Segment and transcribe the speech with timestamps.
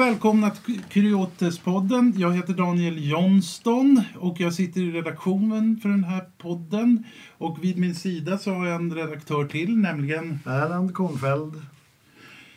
[0.00, 2.14] Och välkomna till Kuriotespodden.
[2.16, 7.04] Jag heter Daniel Johnston och jag sitter i redaktionen för den här podden.
[7.38, 11.62] Och vid min sida så har jag en redaktör till, nämligen Erland Kornfeld.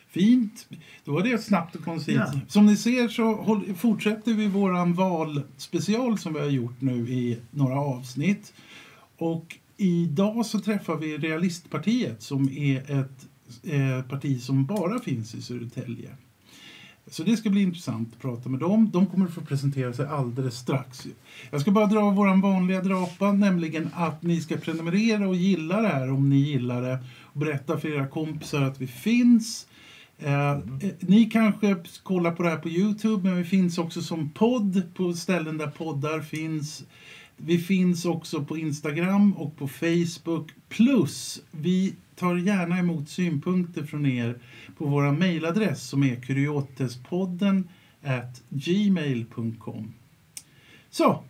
[0.08, 0.68] Fint.
[1.06, 2.32] Då var det snabbt och koncist.
[2.34, 2.40] Ja.
[2.48, 7.80] Som ni ser så fortsätter vi våran valspecial som vi har gjort nu i några
[7.80, 8.54] avsnitt.
[9.18, 13.28] Och idag så träffar vi Realistpartiet som är ett
[13.64, 16.10] eh, parti som bara finns i Södertälje.
[17.08, 18.90] Så det ska bli intressant att prata med dem.
[18.94, 21.08] De kommer att få presentera sig alldeles strax.
[21.52, 25.88] Jag ska bara dra vår vanliga drapa, nämligen att ni ska prenumerera och gilla det
[25.88, 27.00] här om ni gillar det.
[27.22, 29.68] Och berätta för era kompisar att vi finns.
[30.20, 30.60] Eh, eh,
[31.00, 35.14] ni kanske kollar på det här på Youtube, men vi finns också som podd på
[35.14, 36.84] ställen där poddar finns.
[37.38, 40.52] Vi finns också på Instagram och på Facebook.
[40.70, 44.40] Plus, vi tar gärna emot synpunkter från er
[44.78, 47.68] på vår mejladress som är kuriotespodden
[48.06, 49.94] at gmail.com.
[50.90, 51.24] Så,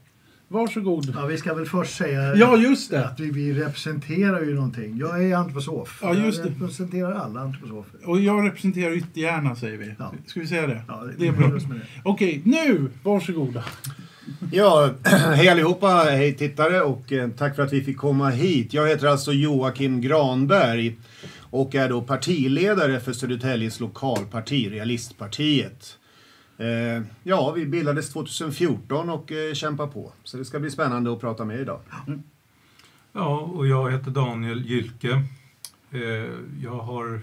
[0.48, 1.14] varsågod.
[1.16, 3.06] Ja, vi ska väl först säga Ja, just det.
[3.06, 4.98] att vi, vi representerar ju någonting.
[4.98, 6.00] Jag är antroposof.
[6.04, 6.50] Ja, just det.
[6.50, 8.00] Jag representerar alla antroposofer.
[8.10, 9.94] Och jag representerar yttergärna, säger vi.
[10.00, 10.14] Ja.
[10.26, 10.82] Ska vi säga det?
[10.88, 11.48] Ja, det är bra.
[11.48, 11.82] det.
[12.04, 13.64] Okej, nu, varsågoda.
[14.52, 14.90] Ja,
[15.36, 18.74] hej allihopa, hej tittare och eh, tack för att vi fick komma hit.
[18.74, 20.96] Jag heter alltså Joakim Granberg
[21.54, 25.98] och är då partiledare för Södertäljes lokalparti, Realistpartiet.
[26.58, 30.12] Eh, ja, vi bildades 2014 och eh, kämpar på.
[30.24, 31.80] Så det ska bli spännande att prata med er idag.
[33.12, 33.52] Ja, mm.
[33.52, 35.24] och jag heter Daniel Gylke.
[35.92, 36.32] Eh,
[36.62, 37.22] Jag har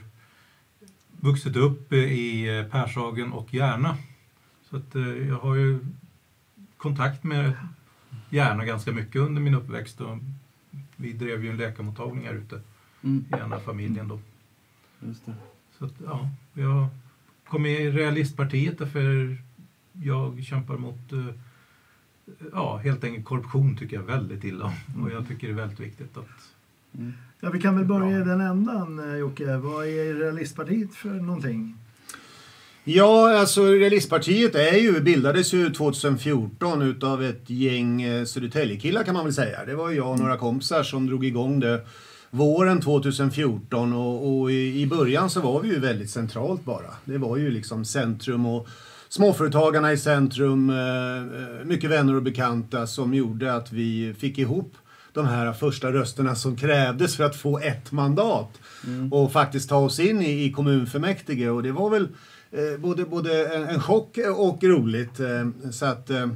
[1.10, 3.96] vuxit upp eh, i eh, Pershagen och Järna.
[4.70, 5.78] Så att eh, jag har ju
[6.76, 7.52] kontakt med
[8.28, 10.00] Järna ganska mycket under min uppväxt.
[10.00, 10.18] Och
[10.96, 12.60] vi drev ju en läkarmottagning här ute
[13.05, 14.19] Mm, i Järna-familjen då.
[15.06, 15.34] just det.
[15.78, 16.87] Så att, ja, jag
[17.49, 19.37] kom med i Realistpartiet därför
[20.03, 21.27] jag kämpar mot eh,
[22.53, 25.05] ja, helt enkelt korruption tycker jag väldigt illa om.
[25.05, 26.27] Och jag tycker det är väldigt viktigt att
[26.94, 27.12] Mm.
[27.41, 28.21] Ja, vi kan väl börja Ja.
[28.21, 29.56] i den ändan, eh, Jocke.
[29.56, 31.77] Vad är Realistpartiet för någonting?
[32.84, 39.25] Ja, alltså Realistpartiet är ju, bildades ju 2014 utav ett gäng eh, Södertäljekillar kan man
[39.25, 39.65] väl säga.
[39.65, 41.87] Det var jag och några kompisar som drog igång det
[42.30, 46.91] våren 2014 och, och i, i början så var vi ju väldigt centralt bara.
[47.04, 48.68] Det var ju liksom centrum och
[49.08, 54.74] småföretagarna i centrum, eh, eh, mycket vänner och bekanta som gjorde att vi fick ihop
[55.12, 58.60] de här första rösterna som krävdes för att få ett mandat
[59.10, 62.08] och faktiskt ta oss in i, i kommunfullmäktige och det var väl
[62.50, 65.20] eh, både, både en, en chock och roligt.
[65.20, 66.26] Eh, så att, eh,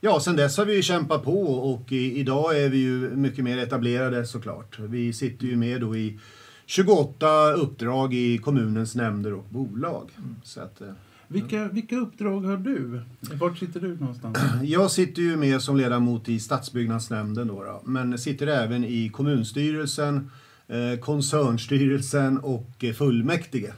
[0.00, 3.44] ja, sen dess har vi ju kämpat på och i, idag är vi ju mycket
[3.44, 4.78] mer etablerade såklart.
[4.78, 6.18] Vi sitter ju med då i
[6.66, 10.10] 28 uppdrag i kommunens nämnder och bolag.
[10.42, 10.88] Så att, eh,
[11.28, 13.00] Vilka, vilka uppdrag har du?
[13.20, 14.38] Vart sitter du någonstans?
[14.62, 20.30] jag sitter ju med som ledamot i stadsbyggnadsnämnden då, då men sitter även i kommunstyrelsen,
[20.68, 23.72] eh, koncernstyrelsen och eh, fullmäktige.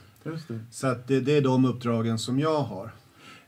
[0.71, 2.91] Så att det, det är de uppdragen som jag har.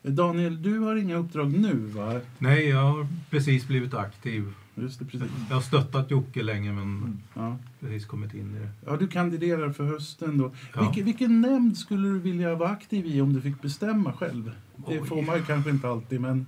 [0.08, 2.22] Daniel, du har inga uppdrag nu, va?
[2.40, 4.54] Nej, jag har precis blivit aktiv.
[4.76, 5.28] Just det, precis.
[5.50, 7.58] Jag har stöttat Jocke länge men Ja.
[7.80, 8.70] precis kommit in i det.
[8.86, 10.52] ja, du kandiderar för hösten då.
[10.76, 10.82] Ja.
[10.82, 14.52] Vilken, vilken nämnd skulle du vilja vara aktiv i om du fick bestämma själv?
[14.88, 15.08] Det Oj.
[15.08, 16.46] får man ju kanske inte alltid, men...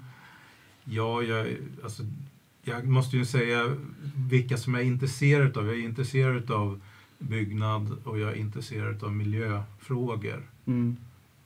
[0.84, 1.47] Ja, jag,
[1.84, 2.03] alltså,
[2.63, 3.75] jag måste ju säga
[4.16, 5.67] vilka som jag är intresserad av.
[5.67, 6.81] Jag är intresserad av
[7.19, 10.44] byggnad och jag är intresserad av miljöfrågor.
[10.66, 10.97] Mm.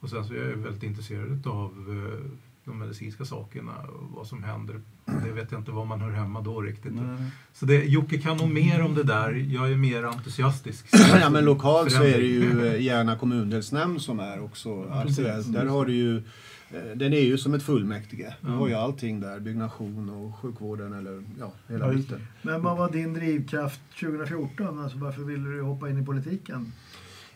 [0.02, 2.32] Och sen så är jag väldigt intresserad av eh,
[2.66, 4.82] de medicinska sakerna och vad som händer.
[5.06, 6.94] Det vet jag inte var man hör hemma då riktigt.
[6.94, 7.32] Nej.
[7.54, 9.32] Så det, Jocke kan nog mer om det där.
[9.50, 10.86] Jag är mer entusiastisk.
[11.22, 15.20] Ja, men lokalt så är det ju eh, Järna kommundelsnämnd som är också Precis.
[15.20, 15.54] aktuellt.
[15.54, 18.34] Där har du ju, eh, den är ju som ett fullmäktige.
[18.42, 22.28] Du har ju allting där, byggnation och sjukvården eller ja, hela biten.
[22.42, 24.80] Men vad var din drivkraft 2014?
[24.80, 26.72] Alltså, varför ville du hoppa in i politiken?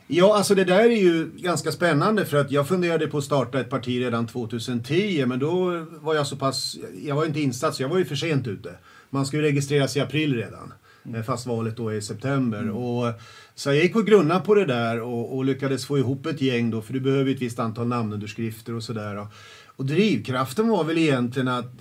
[0.07, 3.59] Ja, alltså det där är ju ganska spännande för att jag funderade på att starta
[3.59, 7.83] ett parti redan 2010 men då var jag så pass, jag var inte insatt så
[7.83, 8.69] jag var ju för sent ute.
[9.09, 10.73] Man ska ju registreras i april redan.
[11.15, 12.69] eh, Fast valet då är i september.
[12.69, 13.13] Och,
[13.55, 16.71] så jag gick och grunnade på det där och, och lyckades få ihop ett gäng
[16.71, 19.17] då, för du behöver ju ett visst antal namnunderskrifter och sådär.
[19.17, 19.27] Och,
[19.65, 21.71] och drivkraften var väl egentligen att,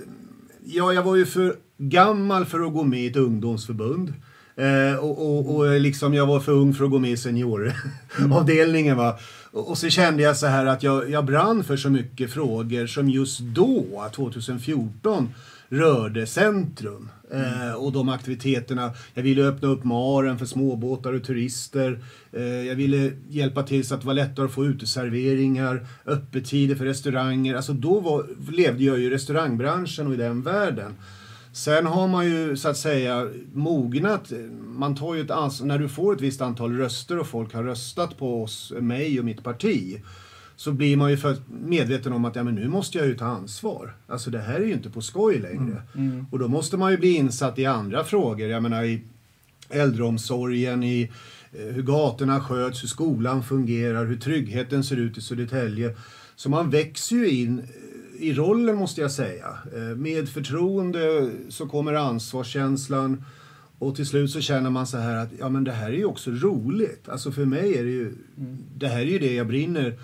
[0.65, 4.13] ja, jag var ju för gammal för att gå med i ett ungdomsförbund.
[4.57, 8.97] Eh, och, och, och liksom jag var för ung för att gå med i senioravdelningen.
[8.97, 9.19] Va?
[9.51, 12.87] Och, och så kände jag så här att jag, jag brann för så mycket frågor
[12.87, 15.35] som just då, 2014,
[15.69, 17.09] rörde centrum.
[17.31, 18.93] Eh, och de aktiviteterna.
[19.15, 21.99] Jag ville öppna upp Maren för småbåtar och turister.
[22.33, 26.85] Eh, jag ville hjälpa till så att det var lättare att få uteserveringar, öppettider för
[26.85, 27.55] restauranger.
[27.55, 30.95] Alltså då var, levde jag ju i restaurangbranschen och i den världen.
[31.55, 34.33] Sen har man ju så att säga mognat.
[34.67, 35.67] Man tar ju ett ansvar.
[35.67, 39.25] När du får ett visst antal röster och folk har röstat på oss, mig och
[39.25, 40.03] mitt parti
[40.57, 43.25] så blir man ju för medveten om att ja, men nu måste jag ju ta
[43.25, 43.95] ansvar.
[44.07, 45.83] Alltså det här är ju inte på skoj längre.
[45.95, 46.11] Mm.
[46.11, 46.27] Mm.
[46.31, 48.49] Och då måste man ju bli insatt i andra frågor.
[48.49, 49.03] Jag menar i
[49.71, 51.11] äldreomsorgen, i
[51.53, 55.97] eh, hur gatorna sköts, hur skolan fungerar, hur tryggheten ser ut i Södertälje.
[56.37, 57.63] Så man växer ju in
[58.19, 59.59] i rollen måste jag säga.
[59.75, 63.25] Eh, med förtroende så kommer ansvarskänslan
[63.79, 66.05] och till slut så känner man så här att ja men det här är ju
[66.05, 67.09] också roligt.
[67.09, 68.59] Alltså för mig är det ju, Mm.
[68.77, 69.99] det här är ju det jag brinner.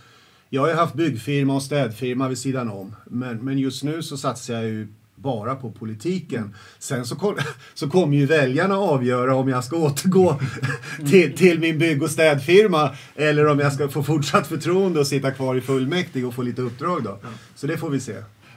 [0.48, 2.96] Jag har ju haft byggfirma och städfirma vid sidan om.
[3.06, 4.88] Men, men just nu så satsar jag ju
[5.22, 6.54] bara på politiken.
[6.78, 7.36] Sen så, kom,
[7.74, 10.40] så kommer ju väljarna avgöra om jag ska återgå
[11.10, 15.30] till, till min bygg och städfirma eller om jag ska få fortsatt förtroende och sitta
[15.30, 17.18] kvar i fullmäktige och få lite uppdrag då.
[17.54, 18.14] Så det får vi se.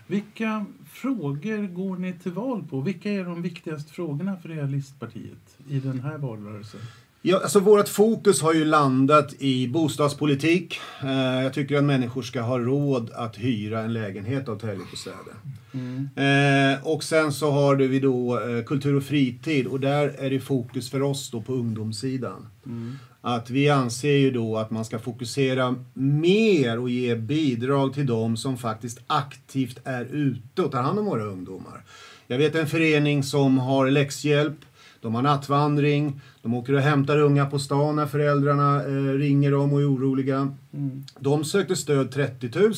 [0.08, 2.82] Vilka frågor går ni till val på?
[2.82, 6.80] Vilka är de viktigaste frågorna för Realistpartiet i den här valrörelsen?
[7.26, 10.80] Ja, alltså vårt fokus har ju landat i bostadspolitik.
[11.04, 15.34] Eh, jag tycker att människor ska ha råd att hyra en lägenhet av Täljebostäder.
[15.74, 16.10] Mm.
[16.16, 20.40] Eh, och sen så har vi då eh, kultur och fritid och där är det
[20.40, 22.48] fokus för oss då på ungdomssidan.
[22.66, 22.96] Mm.
[23.22, 28.38] Att vi anser ju då att man ska fokusera mer och ge bidrag till de
[28.38, 31.84] som faktiskt aktivt är ute och tar hand om våra ungdomar.
[32.28, 34.58] Jag vet en förening som har läxhjälp,
[35.02, 39.74] de har nattvandring, de åker och hämtar unga på stan när föräldrarna eh, ringer dem
[39.74, 40.56] och är oroliga.
[40.74, 41.04] Mm.
[41.20, 42.74] De sökte stöd 30 000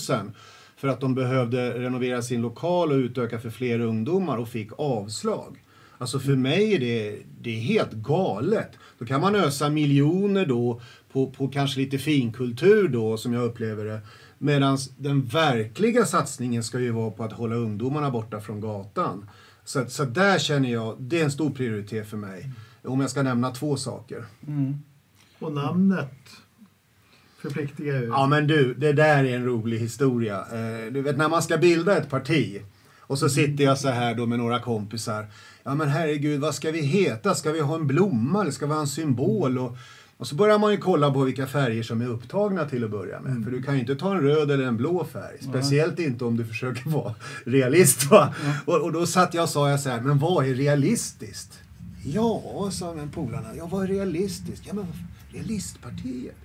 [0.76, 5.62] för att de behövde renovera sin lokal och utöka för fler ungdomar och fick avslag.
[5.98, 8.72] Alltså för mig är det, det är helt galet.
[9.00, 10.82] Då kan man ösa miljoner då
[11.12, 14.02] på, på kanske lite finkultur då som jag upplever det.
[14.38, 19.30] Medan den verkliga satsningen ska ju vara på att hålla ungdomarna borta från gatan.
[19.66, 22.52] Så, så där känner jag, det är en stor prioritet för mig.
[22.84, 24.26] Om jag ska nämna två saker.
[24.48, 24.84] Mm.
[25.40, 26.14] Och namnet
[27.46, 28.06] förpliktigar ju.
[28.08, 30.38] Ja men du, det där är en rolig historia.
[30.40, 32.62] Eh, Du vet när man ska bilda ett parti
[33.00, 35.26] och så sitter jag så här då med några kompisar.
[35.64, 37.36] Ja men herregud, vad ska vi heta?
[37.36, 39.58] Ska vi ha en blomma eller ska vi ha en symbol?
[39.58, 39.78] Och,
[40.18, 43.20] och så börjar man ju kolla på vilka färger som är upptagna till att börja
[43.22, 43.44] med.
[43.44, 45.38] För du kan ju inte ta en röd eller en blå färg.
[45.42, 47.14] Speciellt inte om du försöker vara
[47.46, 48.04] realist.
[48.12, 48.34] Va?
[48.66, 51.60] Och, och då satt jag och sa jag så här, men vad är realistiskt?
[52.04, 53.48] Ja, sa polarna.
[53.58, 54.64] Ja, vad är realistiskt?
[54.68, 54.86] Ja, men
[55.32, 56.36] realistpartiet.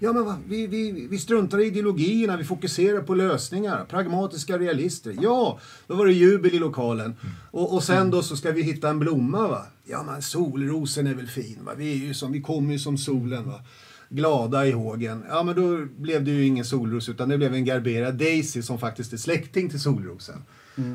[0.00, 3.84] Ja, men vad, vi, vi, vi struntar i ideologierna, vi fokuserar på lösningar.
[3.90, 5.14] Pragmatiska realister.
[5.20, 7.14] Ja, då var det jubel i lokalen.
[7.50, 9.66] Och, och sen då så ska vi hitta en blomma va.
[9.84, 11.72] Ja, men solrosen är väl fin va.
[11.76, 13.60] Vi, är ju som, vi kommer ju som solen va.
[14.08, 15.24] Glada i hågen.
[15.28, 18.78] Ja, men då blev det ju ingen solros utan det blev en Garbera Daisy som
[18.78, 20.42] faktiskt är släkting till solrosen.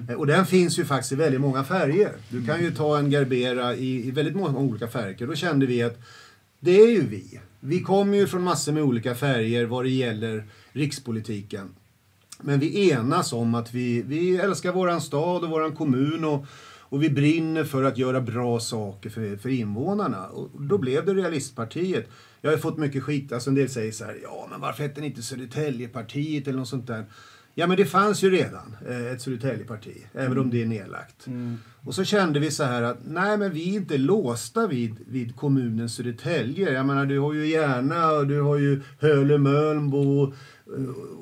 [0.10, 2.12] Eh, Och den finns ju faktiskt i väldigt många färger.
[2.30, 5.28] Du kan ju ta en Garbera i, i väldigt många olika färger.
[5.28, 6.00] Då kände vi att
[6.60, 7.40] det är ju vi.
[7.60, 11.76] Vi kommer ju från massor med olika färger vad det gäller rikspolitiken.
[12.42, 16.46] Men vi enas om att vi, vi älskar våran stad och våran kommun och,
[16.80, 20.28] och vi brinner för att göra bra saker för, för invånarna.
[20.28, 22.10] Och då blev det Realistpartiet.
[22.42, 23.32] Jag har fått mycket skit.
[23.32, 26.68] Alltså en del säger så här, ja men varför hette ni inte Södertäljepartiet eller något
[26.68, 27.06] sånt där?
[27.60, 31.28] Ja men det fanns ju redan eh, ett Södertäljeparti, även om det är nedlagt.
[31.28, 31.58] Mm.
[31.86, 35.36] Och så kände vi så här att nej men vi är inte låsta vid, vid
[35.36, 36.72] kommunen Södertälje.
[36.74, 40.24] Jag menar du har ju Järna och du har ju Höle Mölnbo.
[40.24, 40.32] eh,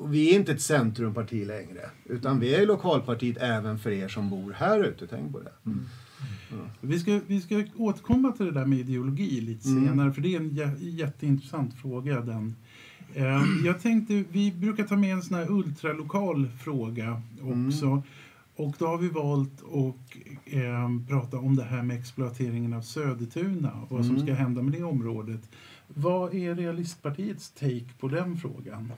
[0.08, 1.80] Vi är inte ett centrumparti längre.
[2.04, 5.06] Utan vi är lokalpartiet även för er som bor här ute.
[5.06, 5.52] Tänk på det.
[6.80, 9.86] Vi, ska, vi ska återkomma till det där med ideologi lite Mm.
[9.88, 12.20] senare, för det är en jä, jätteintressant fråga.
[12.20, 12.54] Den.
[13.16, 18.02] Eh, jag tänkte, vi brukar ta med en sån här ultralokal fråga också.
[18.56, 23.72] Och då har vi valt att eh, prata om det här med exploateringen av Södertuna
[23.72, 24.26] och vad som Mm.
[24.26, 25.40] ska hända med det området.
[25.88, 28.92] Vad är Realistpartiets take på den frågan?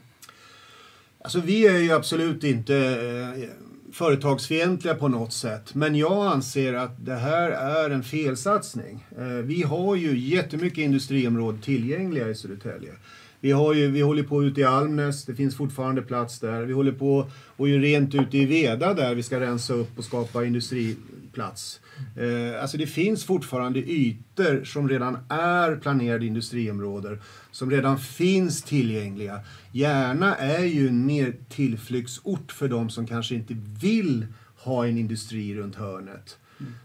[1.20, 3.48] Alltså vi är ju absolut inte eh,
[3.92, 5.74] företagsfientliga på något sätt.
[5.74, 9.06] Men jag anser att det här är en felsatsning.
[9.18, 12.92] Eh, vi har ju jättemycket industriområden tillgängliga i Södertälje.
[13.40, 16.62] Vi, har ju, vi håller på ute i Almnäs, det finns fortfarande plats där.
[16.62, 20.04] Vi håller på och är rent ute i Veda där vi ska rensa upp och
[20.04, 21.80] skapa industriplats.
[22.16, 29.40] Eh, alltså det finns fortfarande ytor som redan är planerade industriområden, som redan finns tillgängliga.
[29.72, 34.26] Järna är ju en mer tillflyktsort för de som kanske inte vill
[34.56, 36.38] ha en industri runt hörnet.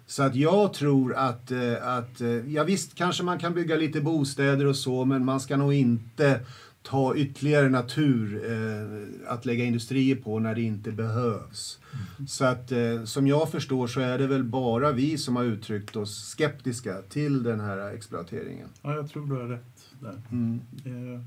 [0.06, 4.02] Så att jag tror att, eh, att, eh, ja visst kanske man kan bygga lite
[4.02, 6.40] bostäder och så, men man ska nog inte
[6.84, 11.80] ta ytterligare natur eh, att lägga industrier på när det inte behövs.
[12.28, 15.96] Så att eh, som jag förstår så är det väl bara vi som har uttryckt
[15.96, 18.68] oss skeptiska till den här exploateringen.
[18.82, 20.22] Ja, jag tror du har rätt där.
[20.32, 20.62] Mm.
[20.86, 21.22] Eh,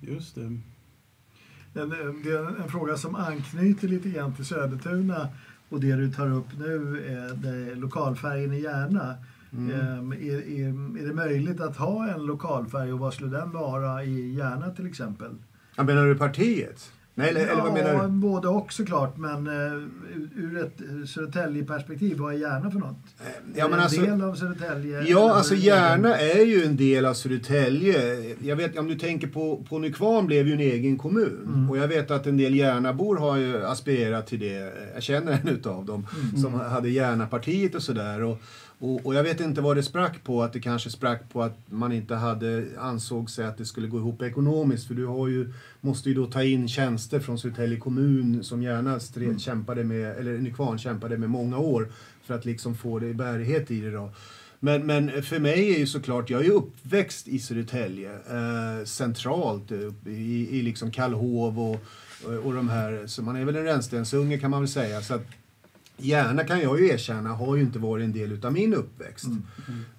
[0.00, 0.40] Just det.
[0.40, 0.60] En,
[1.74, 5.28] en, det är en fråga som anknyter lite grann till Södertuna
[5.72, 9.14] och det du tar upp nu, är det lokalfärgen i Järna.
[9.52, 9.80] Mm.
[9.80, 10.68] Ehm, är, är,
[11.02, 14.86] är det möjligt att ha en lokalfärg och vad skulle den vara i Järna till
[14.86, 15.30] exempel?
[15.76, 16.92] Ja, menar du partiet?
[17.14, 18.08] Nej, eller, eller vad menar Ja, du?
[18.08, 19.82] både och såklart, men uh,
[20.36, 22.96] ur, ett Södertälje-perspektiv, vad är Järna för något?
[23.54, 25.02] Ja, är men det alltså, en del av Södertälje?
[25.02, 28.18] Ja, alltså Järna är ju en del av Södertälje.
[28.42, 31.38] Jag vet, om du tänker på, på Nykvarn blev ju en egen kommun.
[31.46, 31.70] Mm.
[31.70, 34.72] Och jag vet att en del Järnabor har ju aspirerat till det.
[34.94, 36.36] Jag känner en utav dem Mm.
[36.42, 38.22] som hade Järnapartiet och sådär.
[38.22, 38.38] Och,
[38.82, 40.42] och, och jag vet inte vad det sprack på.
[40.42, 43.98] Att det kanske sprack på att man inte hade ansåg sig att det skulle gå
[43.98, 44.86] ihop ekonomiskt.
[44.86, 49.00] För du har ju, måste ju då ta in tjänster från Södertälje kommun som gärna
[49.00, 49.38] stre, Mm.
[49.38, 51.88] kämpade med, eller Nykvarn kämpade med många år
[52.24, 54.10] för att liksom få det i bärighet i det då.
[54.60, 60.12] Men, men för mig är ju såklart, jag är uppväxt i Södertälje, eh, centralt eh,
[60.12, 61.80] i, i liksom Kallhov och,
[62.24, 65.00] och, och de här, så man är väl en rännstensunge kan man väl säga.
[65.00, 65.26] Så att,
[65.96, 69.24] Gärna kan jag ju erkänna, har ju inte varit en del utav min uppväxt.
[69.26, 69.42] Mm.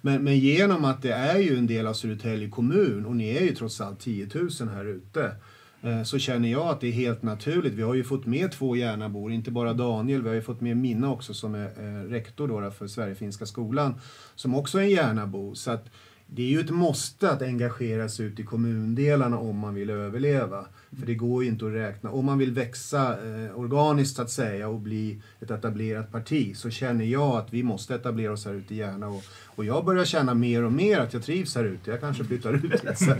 [0.00, 3.42] Men, men genom att det är ju en del av Södertälje kommun och ni är
[3.42, 5.36] ju trots allt 10 000 här ute.
[5.82, 7.72] eh, Så känner jag att det är helt naturligt.
[7.74, 10.22] Vi har ju fått med två Järnabor, inte bara Daniel.
[10.22, 13.94] Vi har ju fått med Minna också som är eh, rektor då för Sverigefinska skolan.
[14.34, 15.54] Som också är en Järnabo.
[15.54, 15.86] Så att
[16.26, 20.66] det är ju ett måste att engagera sig ut i kommundelarna om man vill överleva.
[20.98, 22.10] För det går ju inte att räkna.
[22.10, 26.70] Om man vill växa eh, organiskt så att säga och bli ett etablerat parti så
[26.70, 29.08] känner jag att vi måste etablera oss här ute i Järna.
[29.08, 31.90] Och, och jag börjar känna mer och mer att jag trivs här ute.
[31.90, 32.94] Jag kanske flyttar ut lite.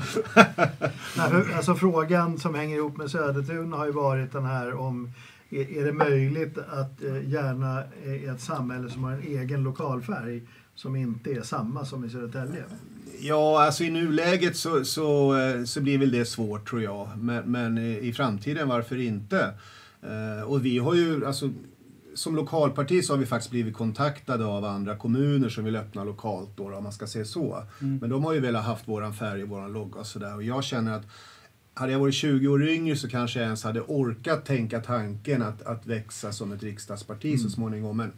[1.17, 5.13] Nej, för, alltså frågan som hänger ihop med Södertuna har ju varit den här om
[5.51, 10.43] är, är det möjligt att eh, Järna är ett samhälle som har en egen lokalfärg
[10.75, 12.65] som inte är samma som i Södertälje?
[13.21, 17.09] Ja, alltså i nuläget så, så, eh, så blir väl det svårt tror jag.
[17.17, 19.55] Men, men i i framtiden, varför inte?
[20.03, 21.51] Eh, och vi har ju, alltså
[22.15, 26.51] som lokalparti så har vi faktiskt blivit kontaktade av andra kommuner som vill öppna lokalt
[26.57, 27.63] då, om man ska säga så.
[27.79, 30.35] Men de har ju velat haft våran färg och våran logga och sådär.
[30.35, 31.07] Och jag känner att
[31.75, 35.63] hade jag varit 20 år yngre så kanske jag ens hade orkat tänka tanken att,
[35.63, 37.97] att växa som ett riksdagsparti så småningom.
[37.97, 38.13] Men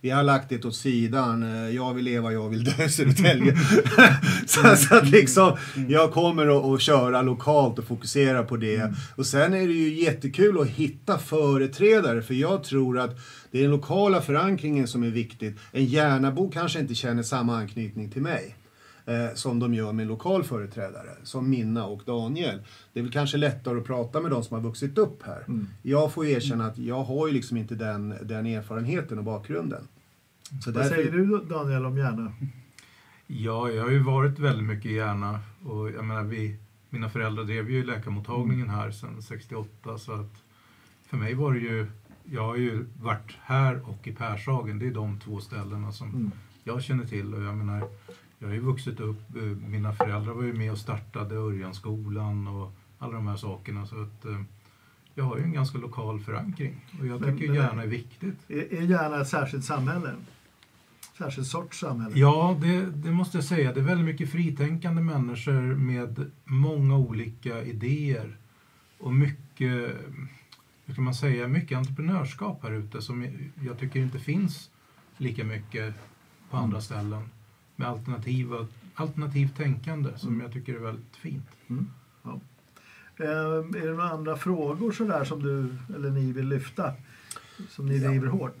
[0.00, 1.42] vi har lagt det åt sidan.
[1.42, 3.56] Eh, Jag vill leva, jag vill dö Södertälje.
[4.46, 5.56] så, så att liksom,
[5.88, 8.94] jag kommer att, köra lokalt och fokusera på det.
[9.16, 13.16] Och sen är det ju jättekul att hitta företrädare för jag tror att
[13.50, 15.56] det är den lokala förankringen som är viktigt.
[15.72, 18.54] En Järnabo kanske inte känner samma anknytning till mig
[19.08, 22.60] eh, som de gör med en lokal företrädare, som Minna och Daniel.
[22.92, 25.44] Det är väl kanske lättare att prata med de som har vuxit upp här.
[25.82, 29.88] Jag får erkänna att jag har ju liksom inte den, den erfarenheten och bakgrunden.
[30.64, 32.32] Så Vad säger du Daniel om Järna?
[33.26, 36.56] Ja, jag har ju varit väldigt mycket i Järna och jag menar, vi,
[36.90, 40.42] mina föräldrar drev ju läkarmottagningen här sedan 68 så att
[41.06, 41.86] för mig var det ju,
[42.24, 46.30] jag har ju varit här och i Pershagen, det är de två ställena som Mm.
[46.64, 47.88] jag känner till och jag menar,
[48.38, 52.72] jag har ju vuxit upp, eh, mina föräldrar var ju med och startade Örjanskolan och
[52.98, 54.40] alla de här sakerna så att eh,
[55.14, 58.38] jag har ju en ganska lokal förankring och jag Men- tycker Järna är viktigt.
[58.48, 60.14] Är, är Järna ett särskilt samhälle?
[61.18, 62.18] Särskild sorts samhälle?
[62.18, 63.72] Ja, det, det måste jag säga.
[63.72, 68.36] Det är väldigt mycket fritänkande människor med många olika idéer
[68.98, 69.96] och mycket,
[70.86, 73.26] hur kan man säga, mycket entreprenörskap här ute som
[73.64, 74.70] jag tycker inte finns
[75.16, 75.94] lika mycket
[76.50, 77.22] på andra ställen
[77.78, 80.40] med alternativa, alternativt tänkande som Mm.
[80.40, 81.46] jag tycker är väldigt fint.
[83.16, 85.66] Eh, är det några andra frågor sådär som du
[85.96, 86.92] eller ni vill lyfta?
[87.70, 88.08] Som ni Ja.
[88.08, 88.56] driver hårt?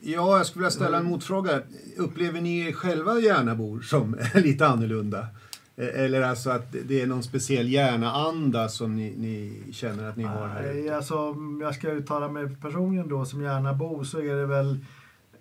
[0.00, 1.60] Ja, jag skulle vilja ställa en motfråga.
[1.96, 5.26] Upplever ni er själva Järnabor som lite annorlunda?
[5.76, 10.24] Eh, Eller alltså att det är någon speciell Järna-anda som ni, ni känner att ni
[10.24, 14.18] har här Nej, alltså, om jag ska uttala mig personligen då som gärna bo så
[14.20, 14.78] är det väl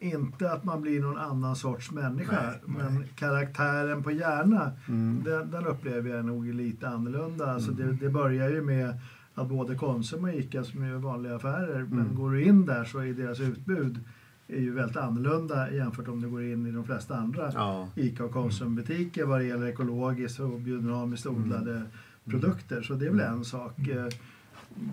[0.03, 2.41] inte att man blir någon annan sorts människa.
[2.41, 2.83] Nej, nej.
[2.91, 5.24] Men karaktären på hjärna, Mm.
[5.25, 7.53] den, den upplever jag nog lite annorlunda.
[7.53, 8.93] Alltså det, det börjar ju med
[9.36, 12.15] att både Konsum och Ica som är vanliga affärer, men Mm.
[12.15, 14.00] går du in där så är deras utbud
[14.48, 17.88] är ju väldigt annorlunda jämfört om du går in i de flesta andra Ja.
[17.95, 21.81] ICA och Konsumbutiker vad det gäller ekologiskt och biodynamiskt odlade
[22.25, 22.81] produkter.
[22.81, 23.74] Så det är väl en sak.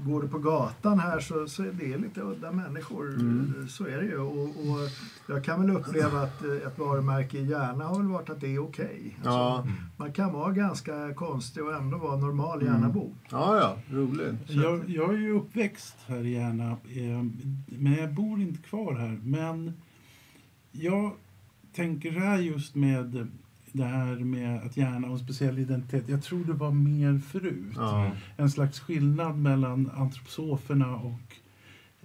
[0.06, 3.08] Går du på gatan här så, så är det lite udda människor.
[3.14, 3.68] Mm.
[3.68, 4.18] Så är det ju.
[4.18, 4.88] Och, och
[5.26, 8.54] jag kan väl uppleva att eh, ett varumärke i Järna har väl varit att det
[8.54, 9.16] är okej.
[9.16, 9.66] Alltså, Ja.
[9.96, 12.72] Man kan vara ganska konstig och ändå vara normal Mm.
[12.74, 13.14] Järnabo.
[13.30, 14.34] ja, ja, roligt.
[14.46, 17.22] Jag, jag är ju uppväxt här i Järna, eh,
[17.66, 19.20] men jag bor inte kvar här.
[19.24, 19.72] Men
[20.72, 21.12] jag
[21.72, 23.28] tänker så här just med
[23.72, 26.08] det här med att Järna har en speciell identitet.
[26.08, 27.72] Jag tror det var mer förut.
[27.76, 28.10] Ja.
[28.36, 31.20] En slags skillnad mellan antroposoferna och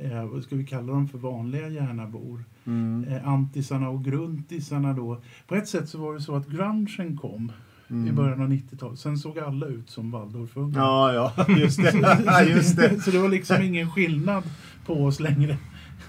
[0.04, 2.44] eh, vad ska vi kalla dem för vanliga Järnabor.
[2.66, 3.04] Mm.
[3.04, 5.22] Eh, antisarna och gruntisarna då.
[5.48, 7.52] På ett sätt så var det så att grungen kom
[7.88, 8.16] i Mm.
[8.16, 9.00] början av 90-talet.
[9.00, 10.80] Sen såg alla ut som Waldorfungar.
[10.82, 12.22] Ja, ja, just det.
[12.26, 13.00] Ja, just det.
[13.04, 14.44] Så det var liksom ingen skillnad
[14.86, 15.58] på oss längre.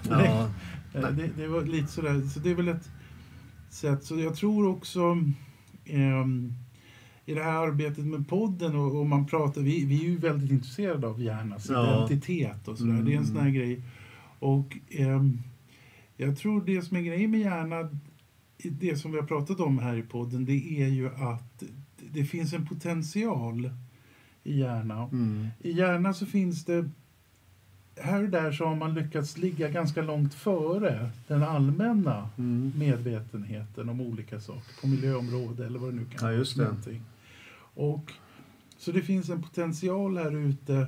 [0.09, 0.49] Ja.
[0.93, 2.89] Eh, Det, det var lite sådär, så det är väl ett
[3.69, 4.03] sätt.
[4.03, 5.17] Så jag tror också
[7.25, 10.51] i det här arbetet med podden och, och man pratar, vi, vi är ju väldigt
[10.51, 12.05] intresserade av hjärnas Ja.
[12.05, 12.93] identitet och sådär.
[12.93, 13.25] Det är en Mm.
[13.25, 13.81] sån här grej.
[14.39, 15.41] Och ehm,
[16.17, 17.89] jag tror det som är grejen med hjärna,
[18.63, 21.63] det som vi har pratat om här i podden, det är ju att
[22.11, 23.69] det finns en potential
[24.43, 25.03] i hjärna.
[25.11, 25.47] Mm.
[25.59, 26.89] I hjärna så finns det
[28.01, 32.71] här och där så har man lyckats ligga ganska långt före den allmänna Mm.
[32.75, 36.75] medvetenheten om olika saker på miljöområdet eller vad det nu kan Ja, vara.
[37.73, 38.11] Och,
[38.77, 40.87] så det finns en potential här ute.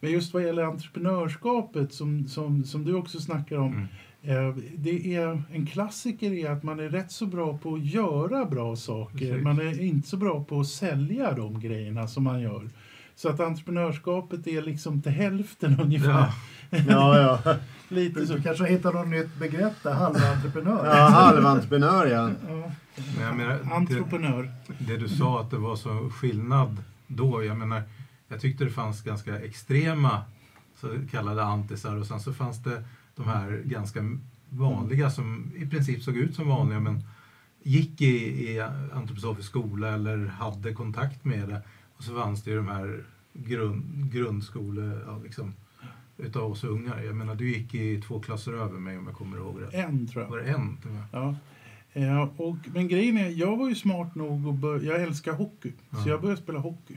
[0.00, 3.72] Men just vad gäller entreprenörskapet som, som, som du också snackar om.
[3.72, 4.48] Mm.
[4.48, 8.44] Eh, det är, en klassiker är att man är rätt så bra på att göra
[8.44, 9.18] bra saker.
[9.18, 9.44] Precis.
[9.44, 12.70] Man är inte så bra på att sälja de grejerna som man gör.
[13.16, 16.10] Så att entreprenörskapet är liksom till hälften ungefär.
[16.70, 16.78] Ja.
[16.88, 17.56] Ja, ja.
[17.88, 18.34] Lite så.
[18.34, 20.86] Du kanske hittar något nytt begrepp där, halventreprenör.
[20.86, 22.30] ja halventreprenör, ja.
[22.48, 22.72] Ja.
[23.18, 24.52] Men menar, det, Entreprenör.
[24.78, 27.44] det du sa att det var så skillnad då.
[27.44, 27.82] Jag menar,
[28.28, 30.22] jag tyckte det fanns ganska extrema
[30.80, 32.84] så kallade antisar och sen så fanns det
[33.16, 34.00] de här ganska
[34.48, 37.04] vanliga som i princip såg ut som vanliga men
[37.62, 38.60] gick i, i
[38.94, 41.62] antroposofisk skola eller hade kontakt med det.
[41.96, 43.04] Och så fanns det ju de här
[43.46, 45.54] grund, grundskole, ja, liksom,
[46.18, 47.00] utav oss ungar.
[47.02, 49.74] Jag menar, du gick i två klasser över mig om jag kommer ihåg rätt.
[49.74, 50.30] En tror jag.
[50.30, 50.78] Var det en?
[50.82, 51.04] och?
[51.12, 51.34] Ja.
[51.92, 55.72] Eh, och, men grejen är, jag var ju smart nog att börja, jag älskar hockey.
[55.90, 56.08] Så Ja.
[56.08, 56.94] jag började spela hockey.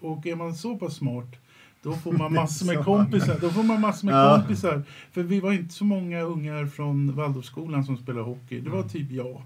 [0.00, 1.36] Och är man så pass smart,
[1.82, 2.84] då får man massor med Så.
[2.84, 3.38] kompisar.
[3.40, 4.38] Då får man massor med Ja.
[4.38, 4.82] kompisar.
[5.12, 8.60] För vi var inte så många ungar från Waldorfskolan som spelade hockey.
[8.60, 9.42] Det var typ jag.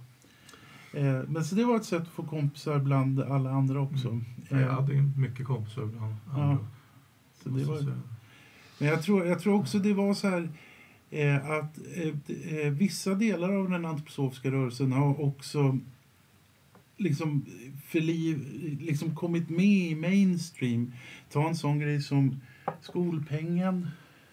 [0.97, 4.09] Eh, men så det var ett sätt att få kompisar bland alla andra också.
[4.09, 4.25] Mm.
[4.49, 6.59] Eh, Jag hade mycket kompisar bland andra.
[7.43, 7.83] så det var.
[8.79, 10.49] Men jag tror, jag tror också det var så här
[11.11, 15.79] eh, att eh, eh, vissa delar av den antroposofiska rörelsen har också
[16.97, 17.45] liksom,
[17.87, 18.39] förliv,
[18.81, 20.93] liksom kommit med i mainstream.
[21.33, 22.41] Ta en sån grej som
[22.81, 23.89] skolpengen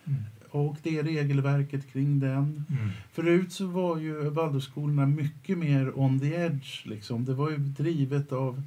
[0.06, 0.22] Mm.
[0.54, 2.66] Och det regelverket kring den.
[2.70, 2.90] Mm.
[3.12, 6.86] Förut så var ju Waldorfskolorna mycket mer on the edge.
[6.86, 7.26] Liksom.
[7.26, 8.64] Det var ju drivet av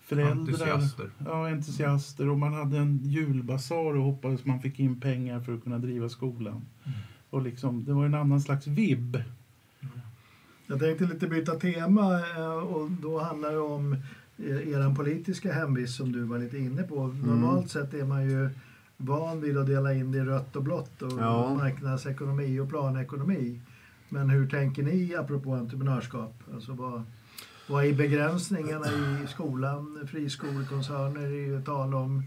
[0.00, 0.32] föräldrar.
[0.32, 1.10] Entusiaster.
[1.24, 2.28] Ja, entusiaster.
[2.28, 6.08] Och man hade en julbasar och hoppades man fick in pengar för att kunna driva
[6.08, 6.66] skolan.
[6.84, 6.98] Mm.
[7.30, 9.22] Och liksom, det var en annan slags vibb.
[10.66, 13.92] Jag tänkte lite byta tema eh, och då handlar det om
[14.38, 17.06] eh, er politiska hemvist som du var lite inne på.
[17.06, 18.50] Normalt sett är man ju
[19.02, 21.54] van vid att dela in det i rött och blått och Ja.
[21.54, 23.60] marknadsekonomi och planekonomi.
[24.08, 26.34] Men hur tänker ni apropå entreprenörskap?
[26.54, 27.02] Alltså vad,
[27.68, 28.86] vad är begränsningarna
[29.24, 30.08] i skolan?
[30.10, 32.24] Friskolekoncerner är ju tal om.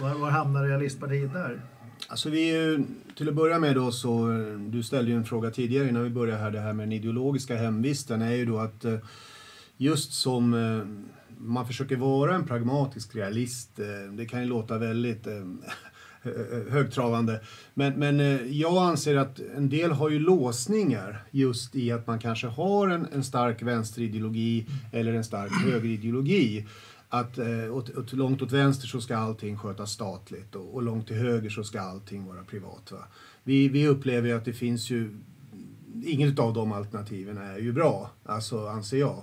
[0.00, 1.60] Var, var hamnar realistpartiet där?
[2.08, 2.78] Alltså vi,
[3.16, 4.26] till att börja med då så,
[4.70, 7.56] du ställde ju en fråga tidigare innan vi började här, det här med den ideologiska
[7.56, 8.98] hemvisten är ju då att eh,
[9.76, 10.82] just som eh,
[11.40, 15.44] man försöker vara en pragmatisk realist, eh, det kan ju låta väldigt eh,
[16.70, 17.40] högtravande,
[17.74, 22.18] men, men eh, jag anser att en del har ju låsningar just i att man
[22.18, 26.66] kanske har en, en stark vänsterideologi eller en stark högerideologi
[27.08, 31.06] att eh, åt, åt, långt åt vänster så ska allting skötas statligt och, och långt
[31.06, 32.92] till höger så ska allting vara privat.
[32.92, 33.04] Va?
[33.44, 35.16] Vi, vi upplever ju att det finns ju
[36.04, 39.22] Inget av de alternativen är ju bra, alltså anser jag.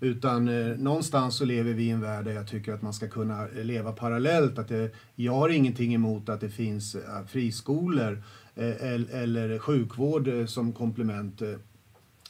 [0.00, 3.08] Utan eh, någonstans så lever vi i en värld där jag tycker att man ska
[3.08, 4.58] kunna eh, leva parallellt.
[4.58, 8.22] Att det, jag har ingenting emot att det finns eh, friskolor
[8.54, 11.42] eh, el- eller sjukvård eh, som komplement.
[11.42, 11.54] Eh,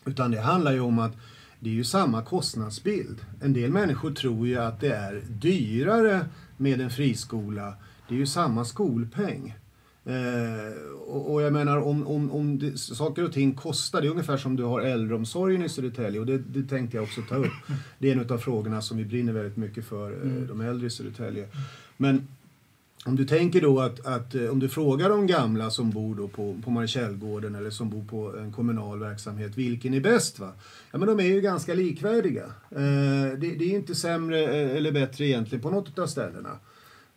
[0.06, 1.12] utan det handlar ju om att
[1.60, 3.20] det är ju samma kostnadsbild.
[3.42, 7.74] En del människor tror ju att det är dyrare med en friskola.
[8.08, 9.54] Det är ju samma skolpeng.
[10.06, 14.10] Eh, och, och jag menar om, om, om det, saker och ting kostar, det är
[14.10, 17.52] ungefär som du har äldreomsorgen i Södertälje och det, det tänkte jag också ta upp.
[17.98, 20.46] Det är en av frågorna som vi brinner väldigt mycket för, eh, Mm.
[20.46, 21.48] de äldre i Södertälje.
[21.96, 22.28] Men
[23.06, 26.28] om du tänker då att, att eh, om du frågar de gamla som bor då
[26.28, 30.38] på, på Marikällgården eller som bor på en kommunal verksamhet, vilken är bäst?
[30.38, 30.52] Va?
[30.92, 32.44] Ja, men de är ju ganska likvärdiga.
[32.70, 36.50] Eh, det, det är inte sämre eh, eller bättre egentligen på något av ställena.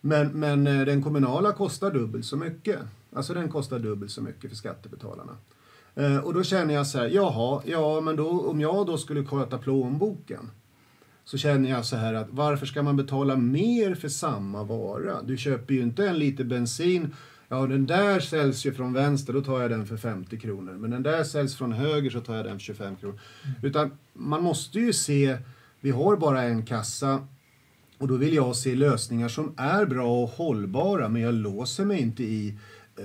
[0.08, 2.78] Men, men eh, den kommunala kostar dubbelt så mycket.
[3.12, 5.36] Alltså den kostar dubbelt så mycket för skattebetalarna.
[5.94, 9.24] Eh, och då känner jag så här, jaha, ja men då, om jag då skulle
[9.24, 10.50] sköta plånboken
[11.24, 15.22] så känner jag så här att varför ska man betala mer för samma vara?
[15.22, 17.14] Du köper ju inte en liter bensin
[17.50, 20.72] Ja, den där säljs ju från vänster, då tar jag den för 50 kronor.
[20.72, 23.20] Men den där säljs från höger, så tar jag den för 25 kronor.
[23.62, 25.38] Utan man måste ju se,
[25.80, 27.26] vi har bara en kassa
[27.98, 32.00] och då vill jag se lösningar som är bra och hållbara, men jag låser mig
[32.00, 32.58] inte i
[32.96, 33.04] eh,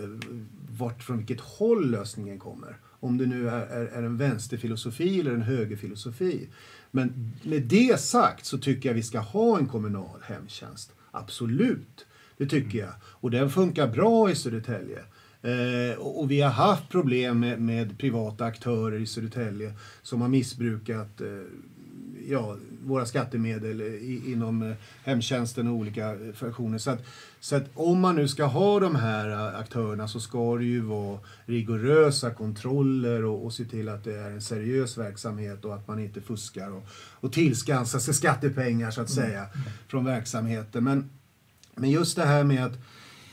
[0.77, 2.77] vart, från vilket håll lösningen kommer.
[2.99, 6.47] Om det nu är, är, är en vänsterfilosofi eller en högerfilosofi.
[6.91, 10.91] Men med det sagt så tycker jag vi ska ha en kommunal hemtjänst.
[11.11, 12.05] Absolut,
[12.37, 12.93] det tycker jag.
[13.03, 14.99] Och den funkar bra i Södertälje.
[15.41, 21.21] Eh, och, vi har haft problem med, med privata aktörer i Södertälje som har missbrukat
[21.21, 21.27] eh,
[22.29, 26.77] ja, våra skattemedel i, inom eh, hemtjänsten och olika eh, funktioner.
[26.77, 27.05] Så att,
[27.39, 30.81] så att om man nu ska ha de här eh, aktörerna så ska det ju
[30.81, 35.87] vara rigorösa kontroller och, och se till att det är en seriös verksamhet och att
[35.87, 39.45] man inte fuskar och, och tillskansar sig skattepengar så att säga
[39.87, 40.83] från verksamheten.
[40.83, 41.09] Men,
[41.75, 42.77] men just det här med att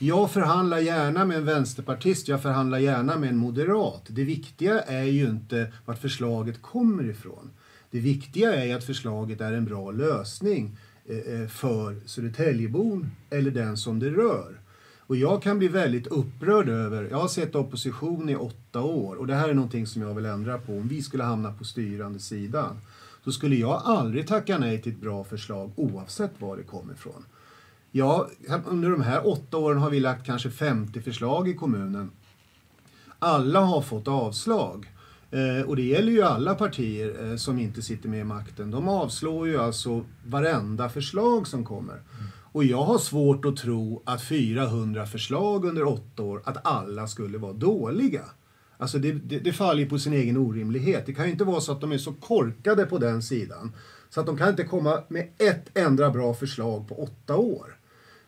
[0.02, 4.02] jag förhandlar gärna med en vänsterpartist, jag förhandlar gärna med en moderat.
[4.08, 7.50] Det viktiga är ju inte vart förslaget kommer ifrån.
[7.90, 10.76] Det viktiga är att förslaget är en bra lösning
[11.06, 14.60] eh, eh, för Södertäljebon eller den som det rör.
[14.98, 19.26] Och jag kan bli väldigt upprörd över, jag har sett opposition i åtta år och
[19.26, 20.72] det här är någonting som jag vill ändra på.
[20.72, 22.80] Om vi skulle hamna på styrande sidan
[23.24, 27.24] så skulle jag aldrig tacka nej till ett bra förslag oavsett var det kommer ifrån.
[27.90, 28.28] Ja,
[28.66, 32.10] under de här åtta åren har vi lagt kanske 50 förslag i kommunen.
[33.18, 34.86] Alla har fått avslag.
[35.30, 38.70] Eh, och det gäller ju alla partier eh, som inte sitter med i makten.
[38.70, 42.02] De avslår ju alltså varenda förslag som kommer.
[42.52, 47.38] Och jag har svårt att tro att 400 förslag under åtta år, att alla skulle
[47.38, 48.22] vara dåliga.
[48.76, 51.06] Alltså det, det, det faller ju på sin egen orimlighet.
[51.06, 53.72] Det kan ju inte vara så att de är så korkade på den sidan.
[54.10, 57.76] Så att de kan inte komma med ett enda bra förslag på åtta år.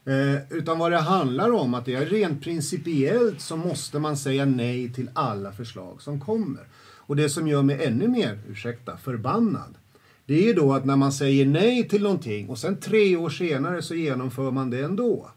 [0.05, 4.45] Eh, utan vad det handlar om att det är rent principiellt så måste man säga
[4.45, 6.67] nej till alla förslag som kommer.
[7.07, 9.75] Och det som gör mig ännu mer, ursäkta, förbannad.
[10.27, 13.83] Det är då att när man säger nej till någonting och sen tre år senare
[13.83, 15.31] så genomför man det ändå.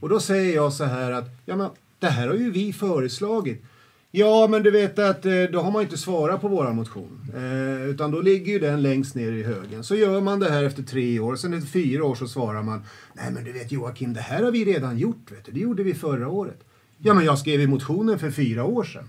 [0.00, 3.62] Och då säger jag så här att, ja men det här har ju vi föreslagit.
[4.10, 7.30] Ja, men du vet att eh, då har man inte svarat på våra motion.
[7.34, 9.84] Eh, utan då ligger ju den längst ner i högen.
[9.84, 12.82] Så gör man det här efter tre år, sen efter fyra år så svarar man.
[13.14, 15.30] Nej men du vet Joakim, det här har vi redan gjort.
[15.30, 15.52] Vet du.
[15.52, 16.64] Det gjorde vi förra året.
[16.98, 19.08] Ja, men jag skrev i motionen för fyra år sedan.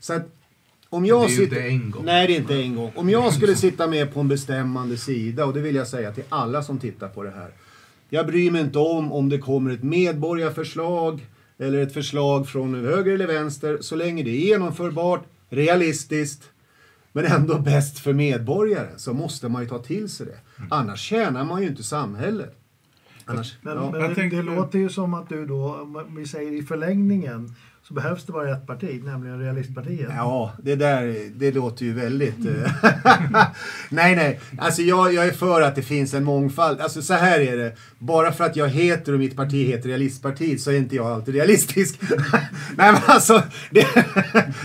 [0.00, 0.35] Så att
[0.96, 1.56] om jag det är ju sitter...
[1.56, 2.04] inte en gång.
[2.04, 2.92] Nej, det är inte en gång.
[2.94, 6.24] Om jag skulle sitta med på en bestämmande sida, och det vill jag säga till
[6.28, 7.50] alla som tittar på det här.
[8.08, 11.26] Jag bryr mig inte om om det kommer ett medborgarförslag
[11.58, 16.50] eller ett förslag från höger eller vänster, så länge det är genomförbart, realistiskt,
[17.12, 20.38] men ändå bäst för medborgare, så måste man ju ta till sig det.
[20.70, 22.56] Annars tjänar man ju inte samhället.
[23.24, 23.90] Annars, Men, ja.
[23.90, 27.54] men det, det låter ju som att du då, om vi säger i förlängningen,
[27.88, 30.10] så behövs det bara ett parti, nämligen Realistpartiet.
[30.16, 32.46] Ja, det där det låter ju väldigt...
[32.46, 32.72] eh,
[33.90, 34.40] nej, nej.
[34.58, 36.80] Alltså jag, jag är för att det finns en mångfald.
[36.80, 37.76] Alltså så här är det.
[37.98, 41.34] Bara för att jag heter och mitt parti heter Realistpartiet så är inte jag alltid
[41.34, 42.00] realistisk.
[42.76, 43.42] nej, men alltså.
[43.70, 43.86] Det,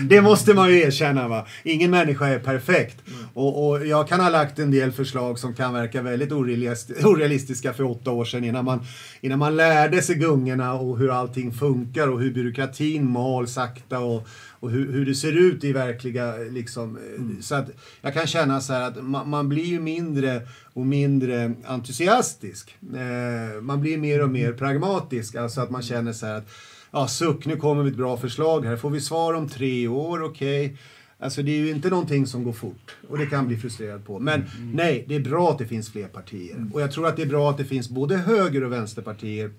[0.00, 1.46] det måste man ju erkänna va.
[1.62, 2.96] Ingen människa är perfekt.
[3.34, 7.72] Och, och jag kan ha lagt en del förslag som kan verka väldigt orealist- orealistiska
[7.72, 8.80] för åtta år sedan innan man,
[9.20, 14.28] innan man lärde sig gungorna och hur allting funkar och hur byråkratin mal sakta och,
[14.60, 16.96] och hur, hur det ser ut i verkliga liksom.
[16.96, 17.70] eh, Så att
[18.00, 22.76] jag kan känna så att man, man blir ju mindre och mindre entusiastisk.
[22.94, 25.34] Eh, man blir mer och mer pragmatisk.
[25.34, 26.48] Alltså att man känner så att
[26.90, 28.76] ja, suck, nu kommer ett bra förslag här.
[28.76, 30.76] Får vi svar om tre år, okej.
[31.18, 34.18] Alltså det är ju inte någonting som går fort och det kan bli frustrerad på.
[34.18, 34.44] Men
[34.74, 36.66] nej, det är bra att det finns fler partier.
[36.72, 39.50] Och jag tror att det är bra att det finns både höger och vänsterpartier.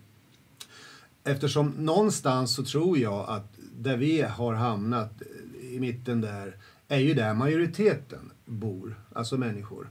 [1.24, 5.22] Eftersom någonstans så tror jag att där vi har hamnat
[5.62, 6.56] i mitten där
[6.88, 9.90] är ju där majoriteten bor, alltså människor.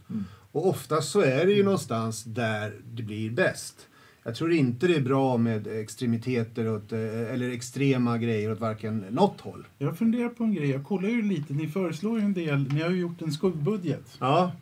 [0.52, 3.88] Och oftast så är det ju någonstans där det blir bäst.
[4.24, 6.98] Jag tror inte det är bra med extremiteter åt, eh,
[7.32, 9.66] eller extrema grejer åt varken något håll.
[9.78, 10.70] Jag funderar på en grej.
[10.70, 11.54] Jag kollar ju lite.
[11.54, 12.68] Ni föreslår ju en del.
[12.72, 14.16] Ni har ju gjort en skuggbudget.
[14.18, 14.52] Ja,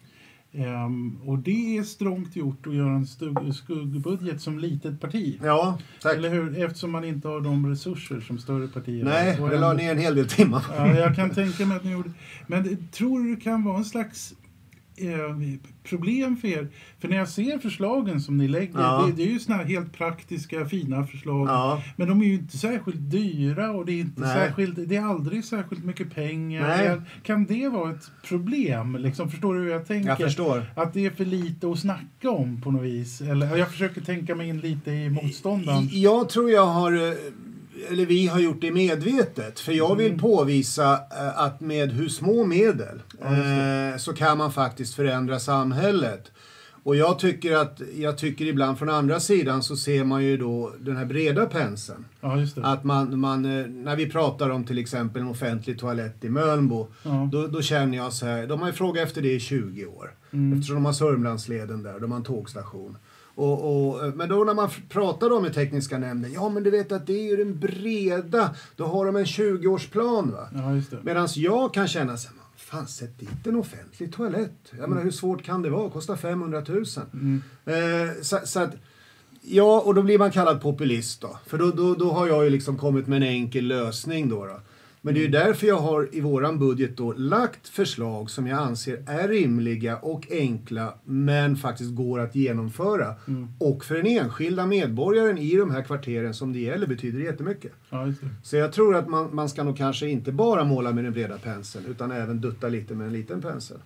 [0.53, 5.39] Ehm, och det är strångt gjort att göra en skuggbudget som litet parti.
[5.45, 6.17] ja tack.
[6.17, 6.65] Eller hur?
[6.65, 9.45] Eftersom man inte har de resurser som större partier Nej, har.
[9.45, 10.65] Och det la ner en hel del timmar.
[10.77, 12.11] Ja, jag kan tänka mig att ni gjorde
[12.47, 14.35] Men det- tror du det kan vara en slags
[15.01, 15.37] eh,
[15.85, 16.69] problem för er?
[16.99, 19.05] För när jag ser förslagen som ni lägger, Ja.
[19.07, 21.49] det, det är ju såna helt praktiska, fina förslag.
[21.49, 24.35] Ja, Men de är ju inte särskilt dyra och det är, inte Nej.
[24.35, 26.69] särskilt, det är aldrig särskilt mycket pengar.
[26.69, 27.01] Nej.
[27.23, 28.97] Kan det vara ett problem?
[28.97, 30.09] Liksom, förstår du hur jag tänker?
[30.09, 30.65] jag förstår.
[30.77, 33.21] Att det är för lite att snacka om på något vis?
[33.21, 35.89] Eller, jag försöker tänka mig in lite i motståndaren.
[35.93, 37.15] Jag tror jag har, eh,
[37.89, 39.61] eller vi har gjort det medvetet.
[39.61, 40.19] För jag vill Mm.
[40.19, 46.31] påvisa eh, att med hur små medel Ja, eh, så kan man faktiskt förändra samhället.
[46.83, 50.73] Och jag tycker att, jag tycker ibland från andra sidan så ser man ju då
[50.81, 52.05] den här breda penseln.
[52.21, 52.37] Ja.
[52.63, 56.87] Att man, man, eh, när vi pratar om till exempel en offentlig toalett i Mölnbo,
[57.03, 57.29] Ja.
[57.33, 60.11] då, då känner jag så här, de har ju frågat efter det i 20 år.
[60.33, 60.53] Mm.
[60.59, 62.97] Eftersom de har Sörmlandsleden där, de har en tågstation.
[63.41, 66.93] Och, och, men då när man pratar om i tekniska nämnden, ja men du vet
[66.93, 70.49] att det är ju den breda, då har de en 20-årsplan va.
[70.55, 70.99] Ja.
[71.03, 74.73] Medan jag kan känna så här, fan sätt dit en offentlig toalett.
[74.79, 75.91] Jag menar hur svårt kan det vara?
[75.91, 76.85] Kostar 500 000.
[77.13, 77.43] Mm.
[77.65, 78.75] Eh, så, så att,
[79.43, 81.39] ja, och då blir man kallad populist då.
[81.47, 84.47] För då, då, då har jag ju liksom kommit med en enkel lösning då.
[84.47, 84.61] då.
[85.03, 89.05] Men det är därför jag har i våran budget då lagt förslag som jag anser
[89.07, 93.15] är rimliga och enkla men faktiskt går att genomföra.
[93.29, 93.49] Mm.
[93.59, 97.73] Och för den enskilda medborgaren i de här kvarteren som det gäller betyder det jättemycket.
[97.91, 98.15] Ja, det.
[98.43, 101.39] Så jag tror att man, man ska nog kanske inte bara måla med den breda
[101.39, 103.79] penseln utan även dutta lite med en liten pensel.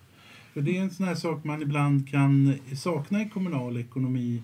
[0.53, 4.43] För det är en sån här sak man ibland kan sakna i kommunal ekonomi.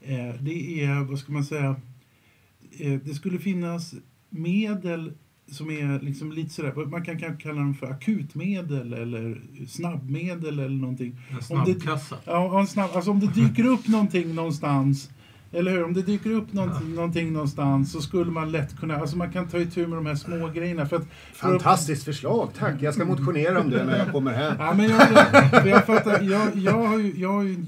[0.00, 1.76] Eh, det är, vad ska man säga,
[2.78, 3.94] eh, det skulle finnas
[4.30, 5.12] medel
[5.50, 10.68] som är liksom lite sådär, man kan kanske kalla dem för akutmedel eller snabbmedel eller
[10.80, 11.16] någonting.
[11.30, 12.16] En Om det- snabbkassa.
[12.24, 15.10] Ja, en snabb, alltså om det dyker upp någonting någonstans
[15.52, 15.84] eller hur?
[15.84, 19.48] Om det dyker upp någonting, någonting någonstans så skulle man lätt kunna, alltså man kan
[19.48, 21.02] ta itu med de här små grejerna för att...
[21.32, 22.74] För att Fantastiskt förslag, tack!
[22.80, 24.54] Jag ska motionera om det när jag kommer hem.
[24.58, 25.00] Ja, men jag,
[25.62, 27.66] för jag, fattar, jag, jag, har ju, jag har ju en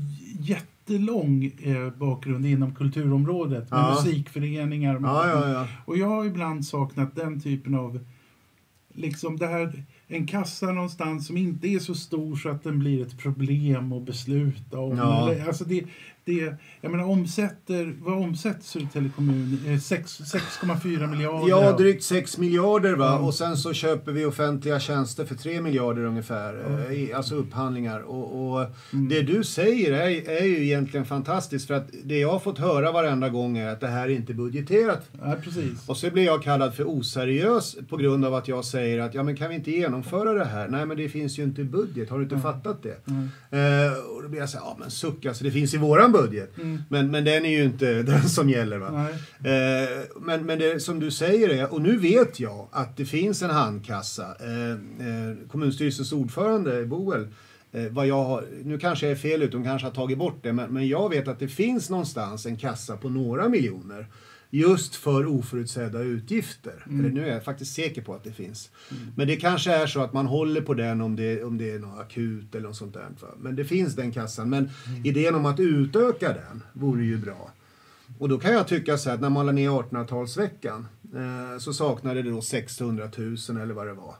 [0.93, 3.91] jättelång eh, bakgrund inom kulturområdet med Ja.
[4.05, 4.99] musikföreningar.
[4.99, 5.67] Med, Ja, ja, ja.
[5.85, 7.99] Och jag har ibland saknat den typen av,
[8.95, 13.03] liksom det här, en kassa någonstans som inte är så stor så att den blir
[13.07, 14.93] ett problem att besluta om.
[14.93, 15.85] Eller, alltså det,
[16.29, 19.59] det, jag menar omsätter, vad omsätter Södertälje kommun?
[19.67, 21.49] Eh, sex- 6,4 miljarder?
[21.49, 23.05] Ja, drygt 6 miljarder va.
[23.07, 23.19] Ja.
[23.19, 26.87] Och sen så köper vi offentliga tjänster för 3 miljarder ungefär.
[26.91, 28.01] eh, i- Alltså upphandlingar.
[28.01, 29.09] Och, och Mm.
[29.09, 31.67] det du säger är, är ju egentligen fantastiskt.
[31.67, 34.35] För att det jag har fått höra varenda gång är att det här är inte
[34.35, 35.09] budgeterat.
[35.21, 35.89] Ja, precis.
[35.89, 39.23] Och så blir jag kallad för oseriös på grund av att jag säger att ja
[39.23, 40.69] men kan vi inte genomföra det här?
[40.69, 43.07] Nej men det finns ju inte i budget, har du inte fattat det?
[43.09, 43.29] Mm.
[43.51, 46.13] Eh, och då blir jag så här, ja men suck alltså det finns i våran
[46.13, 46.18] budget.
[46.59, 46.83] Mm.
[46.89, 49.07] Men, men den är ju inte den som gäller va.
[49.45, 49.89] Eh,
[50.21, 53.51] men, men det som du säger är, och nu vet jag att det finns en
[53.51, 54.37] handkassa.
[54.41, 54.71] Eh,
[55.09, 57.29] eh, kommunstyrelsens ordförande Boel,
[57.73, 60.39] eh, vad jag har, nu kanske jag är fel ute, de kanske har tagit bort
[60.43, 64.07] det, men, men jag vet att det finns någonstans en kassa på några miljoner.
[64.51, 66.87] Just för oförutsedda utgifter.
[66.91, 68.71] Eller nu är jag faktiskt säker på att det finns.
[69.17, 71.79] Men det kanske är så att man håller på den om det, om det är
[71.79, 73.07] något akut eller något sånt där.
[73.39, 74.51] Men det finns den kassan.
[74.51, 74.71] Men
[75.05, 77.51] idén om att utöka den vore ju bra.
[78.19, 80.85] Och då kan jag tycka så här att när man la ner 1800-talsveckan
[81.15, 84.15] eh, så saknade det då 600 000 eller vad det var.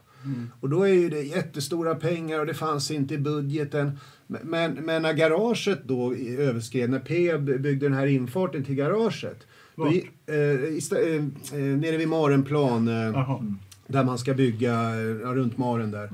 [0.59, 3.99] Och då är ju det jättestora pengar och det fanns inte i budgeten.
[4.27, 9.47] Men- Men, när garaget då överskred, när Peab byggde den här infarten till garaget.
[9.79, 9.93] Vart?
[10.25, 11.15] eh, ista- eh,
[11.53, 13.45] eh, nere vid Marenplan eh, Jaha.
[13.87, 16.09] där man ska bygga eh, ja, runt Maren där.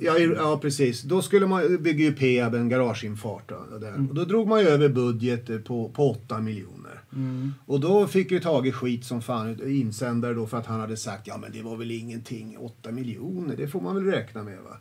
[0.00, 1.02] Ja, ja, precis.
[1.02, 3.48] Då skulle man bygga ju Peab en garageinfart.
[3.48, 4.06] Då, där.
[4.08, 7.00] Och då drog man ju över budget eh, på, på 8 miljoner.
[7.12, 7.54] Mm.
[7.66, 11.26] Och då fick ju Tage skit som fan, insändare då för att han hade sagt
[11.26, 14.76] ja men det var väl ingenting, 8 miljoner, det får man väl räkna med va.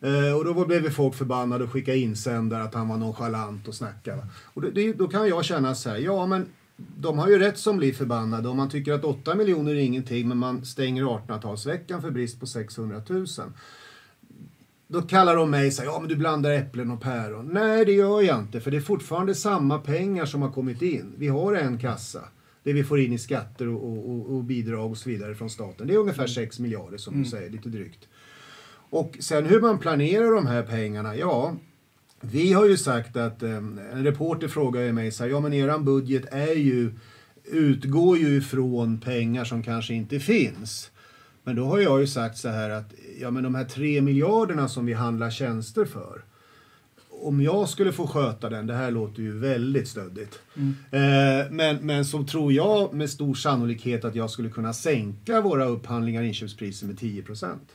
[0.00, 4.16] Eh, och då blev folk förbannade och skickade insändare att han var nonchalant och snackade.
[4.16, 4.22] Va?
[4.44, 6.46] Och det, det, då kan jag känna så här, ja men
[6.78, 10.28] de har ju rätt som blir förbannade om man tycker att 8 miljoner är ingenting
[10.28, 13.26] men man stänger 1800-talsveckan för brist på 600 000.
[14.88, 17.50] Då kallar de mig så här, ja men du blandar äpplen och päron.
[17.52, 21.14] Nej det gör jag inte för det är fortfarande samma pengar som har kommit in.
[21.16, 22.24] Vi har en kassa.
[22.62, 25.50] Det vi får in i skatter och, och, och, och bidrag och så vidare från
[25.50, 25.86] staten.
[25.86, 28.08] Det är ungefär 6 miljarder som du säger, lite drygt.
[28.90, 31.56] Och sen hur man planerar de här pengarna, ja.
[32.20, 35.52] Vi har ju sagt att eh, en reporter frågar ju mig så här, ja men
[35.52, 36.92] eran budget är ju,
[37.44, 40.90] utgår ju ifrån pengar som kanske inte finns.
[41.44, 44.68] Men då har jag ju sagt så här att ja men de här tre miljarderna
[44.68, 46.24] som vi handlar tjänster för.
[47.10, 50.38] Om jag skulle få sköta den, det här låter ju väldigt stöddigt.
[50.56, 50.74] Mm.
[50.90, 55.64] Eh, men, men så tror jag med stor sannolikhet att jag skulle kunna sänka våra
[55.64, 57.68] upphandlingar inköpspriser med 10 procent.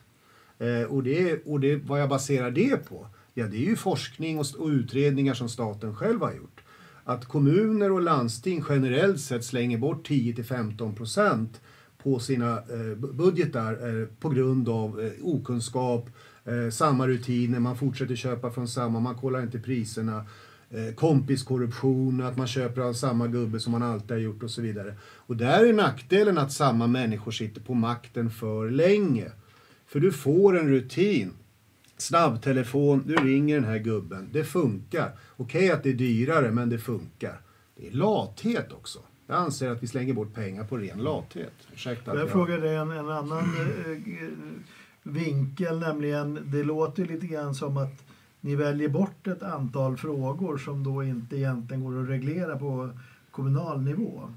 [0.60, 3.08] Eh, och det, och det, vad jag baserar det på?
[3.34, 6.62] Ja, det är ju forskning och, och utredningar som staten själv har gjort.
[7.04, 11.62] Att kommuner och landsting generellt sett slänger bort 10-15 procent
[12.04, 16.10] på sina eh, budgetar eh, på grund av eh, okunskap,
[16.46, 20.26] eh, samma rutiner, man fortsätter köpa från samma, man kollar inte priserna,
[20.70, 24.62] eh, kompiskorruption, att man köper av samma gubbe som man alltid har gjort och så
[24.62, 24.96] vidare.
[25.02, 29.32] Och där är nackdelen att samma människor sitter på makten för länge.
[29.86, 31.34] För du får en rutin.
[32.04, 34.30] Snabbtelefon, du ringer den här gubben.
[34.32, 35.12] Det funkar.
[35.38, 37.42] Okej att det är dyrare, men det funkar.
[37.76, 39.00] Det är lathet också.
[39.28, 41.54] Jag anser att vi slänger bort pengar på ren lathet.
[41.74, 42.30] Ursäkta Jag jag...
[42.30, 44.28] frågade en, en annan eh,
[45.04, 48.04] vinkel, nämligen det låter lite grann som att
[48.42, 52.90] ni väljer bort ett antal frågor som då inte egentligen går att reglera på
[53.32, 54.30] kommunal nivå.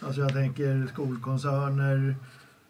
[0.00, 2.14] Alltså jag tänker skolkoncerner,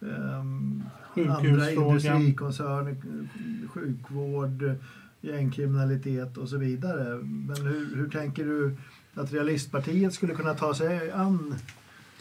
[0.03, 2.97] ehm, andra industrikoncerner,
[3.69, 4.75] sjukvård,
[5.21, 7.17] gängkriminalitet och så vidare.
[7.23, 8.77] Men hur, hur tänker du
[9.15, 11.55] att realistpartiet skulle kunna ta sig an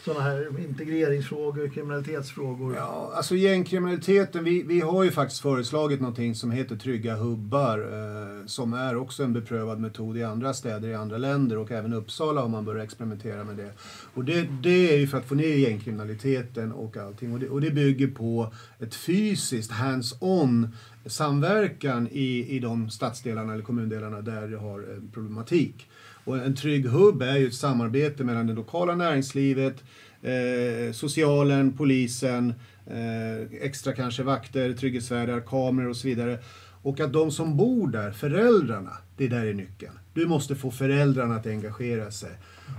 [0.04, 2.76] sådana här integreringsfrågor, kriminalitetsfrågor?
[2.76, 8.46] Ja, alltså gängkriminaliteten, vi, vi har ju faktiskt föreslagit någonting som heter trygga hubbar, eh,
[8.46, 12.40] som är också en beprövad metod i andra städer i andra länder och även Uppsala
[12.40, 13.72] har man börjat experimentera med det.
[14.14, 17.60] Och det, det är ju för att få ner gängkriminaliteten och allting och det, och
[17.60, 20.68] det bygger på ett fysiskt hands-on
[21.06, 25.86] samverkan i, i de stadsdelarna eller kommundelarna där det har en problematik.
[26.30, 29.84] Och en trygg hubb är ju ett samarbete mellan det lokala näringslivet,
[30.22, 32.54] eh, socialen, polisen,
[32.86, 36.38] eh, extra kanske vakter, trygghetsvärdar, kameror och så vidare.
[36.82, 39.92] Och att de som bor där, föräldrarna, det där är nyckeln.
[40.14, 42.32] Du måste få föräldrarna att engagera sig.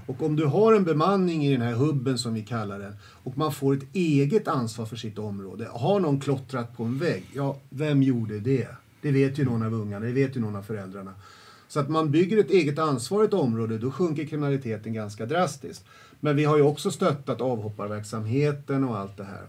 [0.05, 3.37] Och om du har en bemanning i den här hubben som vi kallar den och
[3.37, 5.67] man får ett eget ansvar för sitt område.
[5.71, 7.23] Har någon klottrat på en vägg?
[7.33, 8.67] Ja, vem gjorde det?
[9.01, 11.13] Det vet ju någon av ungarna, det vet ju någon av föräldrarna.
[11.71, 15.85] Så att man bygger ett eget ansvar i ett område, då sjunker kriminaliteten ganska drastiskt.
[16.19, 19.45] Men vi har ju också stöttat avhopparverksamheten och allt det här.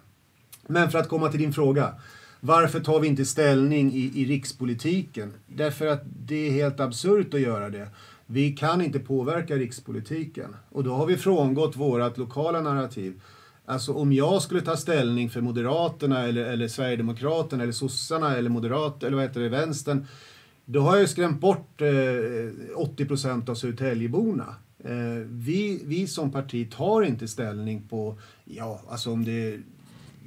[0.67, 1.95] Men för att komma till din fråga.
[2.41, 5.33] Varför tar vi inte ställning i, i rikspolitiken?
[5.47, 7.89] Därför att det är helt absurt att göra det.
[8.27, 10.57] Vi kan inte påverka rikspolitiken.
[10.69, 13.21] Och då har vi frångått vårt lokala narrativ.
[13.67, 19.07] Alltså om jag skulle ta ställning för Moderaterna eller, eller Sverigedemokraterna eller sossarna eller Moderaterna
[19.07, 20.07] eller vad heter det, vänstern.
[20.65, 24.55] Då har jag skrämt bort eh, 80 procent av Södertäljeborna.
[24.85, 29.61] Eh, vi, vi som parti tar inte ställning på, ja, alltså om det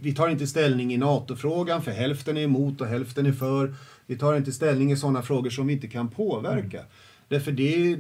[0.02, 3.76] vi tar inte ställning i NATO-frågan, för hälften är emot och hälften är för.
[4.06, 6.82] Vi tar inte ställning i sådana frågor som vi inte kan påverka.
[7.28, 7.98] Därför det...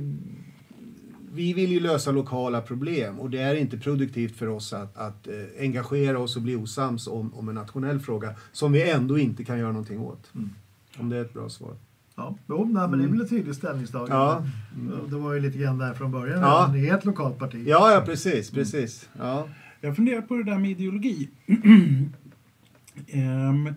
[1.34, 5.28] Vi vill ju lösa lokala problem och det är inte produktivt för oss att, att
[5.28, 9.44] eh, engagera oss och bli osams om, om en nationell fråga som vi ändå inte
[9.44, 10.32] kan göra någonting åt.
[10.36, 10.50] Mm.
[10.98, 11.76] Om det är ett bra svar.
[12.18, 14.16] Ja, jo, nej, men det är väl ett tydligt ställningstagande.
[14.16, 14.44] Ja.
[15.10, 16.42] Det var ju lite grann där från början.
[16.42, 16.70] Ja.
[16.74, 17.64] Ni är ett lokalt parti.
[17.68, 19.10] Ja, ja precis, precis.
[19.20, 19.48] Ja.
[19.82, 21.30] Jag funderar på det där med ideologi.
[23.08, 23.68] Ehm,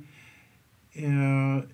[0.92, 1.64] eh,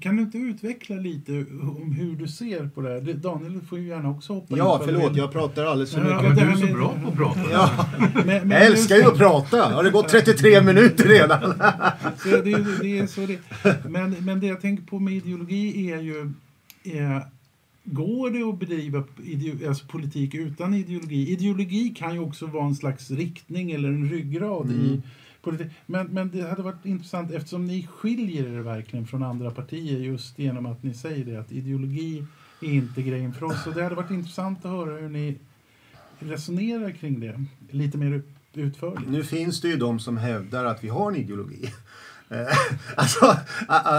[0.00, 3.00] kan du inte utveckla lite om hur du ser på det här?
[3.14, 6.10] Daniel, du får ju gärna också hoppa in ja, på förlåt, jag pratar alldeles för
[6.10, 6.22] Ja, mycket.
[6.22, 7.40] Men det du är så bra på att prata.
[7.52, 9.62] Ja, Men- men jag älskar ju att prata!
[9.68, 11.40] Har det gått 33 minuter redan?
[12.16, 13.38] Så det, det är så det.
[13.88, 16.32] Men, men det jag tänker på med ideologi är ju...
[16.84, 17.18] Eh,
[17.84, 21.28] går det att bedriva ideo, alltså politik utan ideologi?
[21.32, 25.02] Ideologi kan ju också vara en slags riktning eller en ryggrad i Mm
[25.42, 25.66] politik.
[25.86, 30.38] Men, men det hade varit intressant eftersom ni skiljer er verkligen från andra partier just
[30.38, 32.26] genom att ni säger det att ideologi
[32.60, 33.64] är inte grejen för oss.
[33.64, 35.38] Så det hade varit intressant att höra hur ni
[36.18, 38.22] resonerar kring det lite mer
[38.54, 39.08] utförligt.
[39.08, 41.70] Nu finns det ju de som hävdar att vi har en ideologi.
[42.32, 42.56] Eh,
[42.96, 43.36] alltså,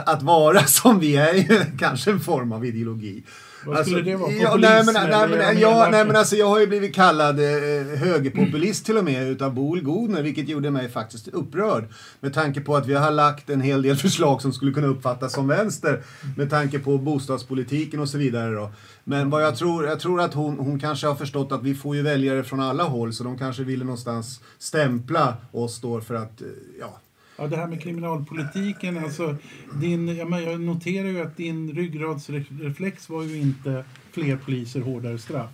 [0.05, 3.23] att vara som vi är ju kanske en form av ideologi.
[3.65, 4.31] Vad skulle det vara?
[4.31, 5.91] Ja, Populism nej, men, nej, eller men, är de ja, elaka?
[5.91, 9.83] nej, men alltså, jag har ju blivit kallad eh, högerpopulist till och med utav Boel
[9.83, 11.85] Godner, vilket gjorde mig faktiskt upprörd.
[12.19, 15.33] Med tanke på att vi har lagt en hel del förslag som skulle kunna uppfattas
[15.33, 16.03] som vänster.
[16.37, 18.71] Med tanke på bostadspolitiken och så vidare då.
[19.03, 21.95] Men vad jag tror, jag tror att hon, hon kanske har förstått att vi får
[21.95, 26.41] ju väljare från alla håll, så de kanske ville någonstans stämpla oss då för att,
[26.41, 26.47] eh,
[26.79, 26.99] ja,
[27.43, 29.35] Ja, det här med kriminalpolitiken, alltså
[29.81, 35.17] din, ja, men jag noterar ju att din ryggradsreflex var ju inte fler poliser, hårdare
[35.17, 35.49] straff.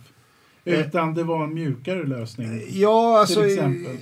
[0.65, 0.79] Eh.
[0.79, 2.61] Utan det var en mjukare lösning.
[2.69, 3.43] Ja, alltså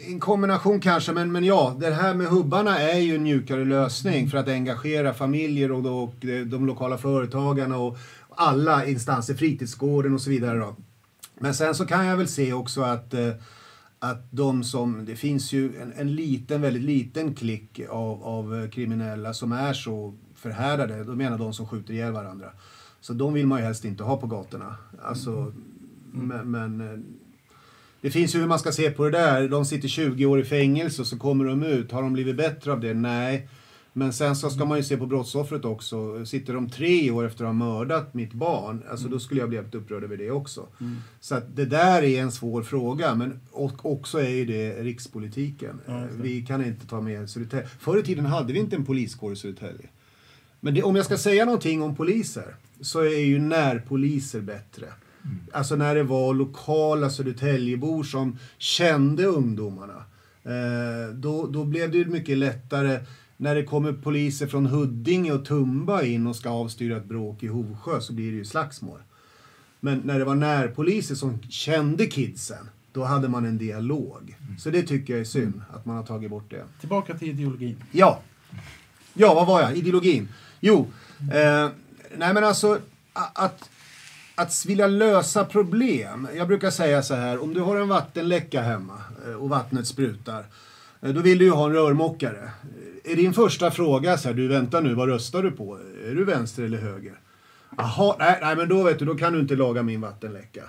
[0.08, 4.30] en kombination kanske, men, men ja, det här med hubbarna är ju en mjukare lösning
[4.30, 7.98] för att engagera familjer och, och de, de lokala företagarna och
[8.30, 10.60] alla instanser, fritidsgården och så vidare.
[10.60, 10.76] Då.
[11.40, 13.30] Men sen så kan jag väl se också att, eh,
[14.00, 19.34] att de som, det finns ju en, en liten, väldigt liten klick av, av kriminella
[19.34, 22.52] som är så förhärdade, då menar de som skjuter ihjäl varandra.
[23.02, 24.76] Så de vill man ju helst inte ha på gatorna.
[25.02, 25.54] Alltså,
[26.12, 27.00] men, men eh,
[28.02, 29.50] det finns ju hur man ska se på det där.
[29.50, 31.92] De sitter 20 år i fängelse och så kommer de ut.
[31.92, 32.94] Har de blivit bättre av det?
[32.94, 33.50] Nej.
[33.98, 36.26] Men sen så ska man ju se på brottsoffret också.
[36.26, 39.58] Sitter de tre år efter att ha mördat mitt barn, alltså då skulle jag bli
[39.58, 40.68] helt upprörd över det också.
[41.20, 43.40] Så att det där är en svår fråga, men
[43.82, 45.82] också är ju det rikspolitiken.
[45.86, 46.10] Ja, det.
[46.22, 47.68] Vi kan inte ta med Södertälje.
[47.68, 49.90] Förr i tiden hade vi inte en poliskår i Södertälje.
[50.60, 54.86] Men det, om jag ska säga någonting om poliser så är ju närpoliser bättre.
[55.52, 60.04] Alltså när det var lokala Södertäljebor som kände ungdomarna.
[60.44, 63.00] Eh, då, då blev det ju mycket lättare
[63.38, 67.48] när det kommer poliser från Huddinge och Tumba in och ska avstyra ett bråk i
[67.48, 69.00] Hovsjö så blir det ju slagsmål.
[69.80, 74.36] Men när det var närpoliser som kände kidsen, då hade man en dialog.
[74.60, 76.64] Så det tycker jag är synd att man har tagit bort det.
[76.80, 77.84] Tillbaka till ideologin.
[77.92, 78.22] Ja.
[79.14, 79.78] Ja, vad var jag?
[79.78, 80.30] Ideologin.
[80.60, 80.88] Jo,
[81.20, 81.70] eh,
[82.18, 82.80] nej men alltså
[83.14, 83.70] att,
[84.36, 86.28] att vilja lösa problem.
[86.36, 90.46] Jag brukar säga så här, om du har en vattenläcka hemma eh, och vattnet sprutar,
[91.02, 92.50] eh, då vill du ju ha en rörmokare.
[93.08, 95.80] Är din första fråga så här, du väntar nu, vad röstar du på?
[96.06, 97.20] Är du vänster eller höger?
[97.78, 100.64] Jaha, nej, nej men då vet du, då kan du inte laga min vattenläcka.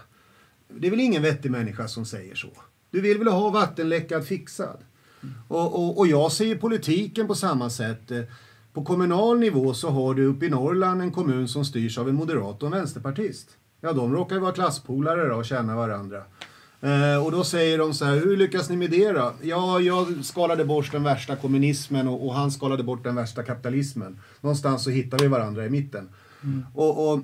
[0.68, 2.48] Det är väl ingen vettig människa som säger så.
[2.90, 4.78] Du vill väl ha vattenläckan fixad?
[5.22, 5.34] Mm.
[5.48, 8.12] Och, och, och jag ser ju politiken på samma sätt.
[8.72, 12.14] På kommunal nivå så har du uppe i Norrland en kommun som styrs av en
[12.14, 13.48] moderat och en vänsterpartist.
[13.80, 16.22] Ja, de råkar ju vara klasspolare då och känna varandra.
[16.80, 19.32] Eh, och då säger de så här, hur lyckas ni med det då?
[19.42, 24.20] Ja, jag skalade bort den värsta kommunismen och, och han skalade bort den värsta kapitalismen.
[24.40, 26.08] Någonstans så hittar vi varandra i mitten.
[26.74, 27.20] Och, och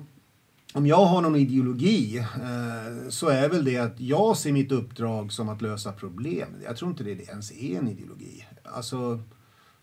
[0.73, 5.31] om jag har någon ideologi eh, så är väl det att jag ser mitt uppdrag
[5.31, 6.49] som att lösa problem.
[6.65, 8.45] Jag tror inte det ens är en ideologi.
[8.63, 9.19] Alltså,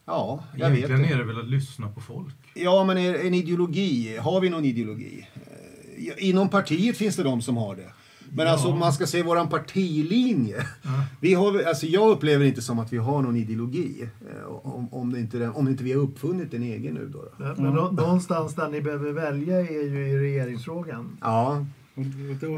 [0.05, 2.35] ja, jag vet Egentligen är det väl att lyssna på folk.
[2.55, 5.29] Ja, men är en ideologi, har vi någon ideologi?
[5.35, 7.93] Eh, Inom partiet finns det de som har det.
[8.35, 10.67] Men alltså om man ska se våran partilinje.
[11.21, 14.09] Vi har, alltså jag upplever inte som att vi har någon ideologi.
[14.31, 17.25] eh, Om, om, det inte, om inte vi har uppfunnit en egen nu då.
[17.39, 17.63] då.
[17.63, 21.17] Men, nå- någonstans där ni behöver välja är ju i regeringsfrågan.
[21.21, 21.67] Ja,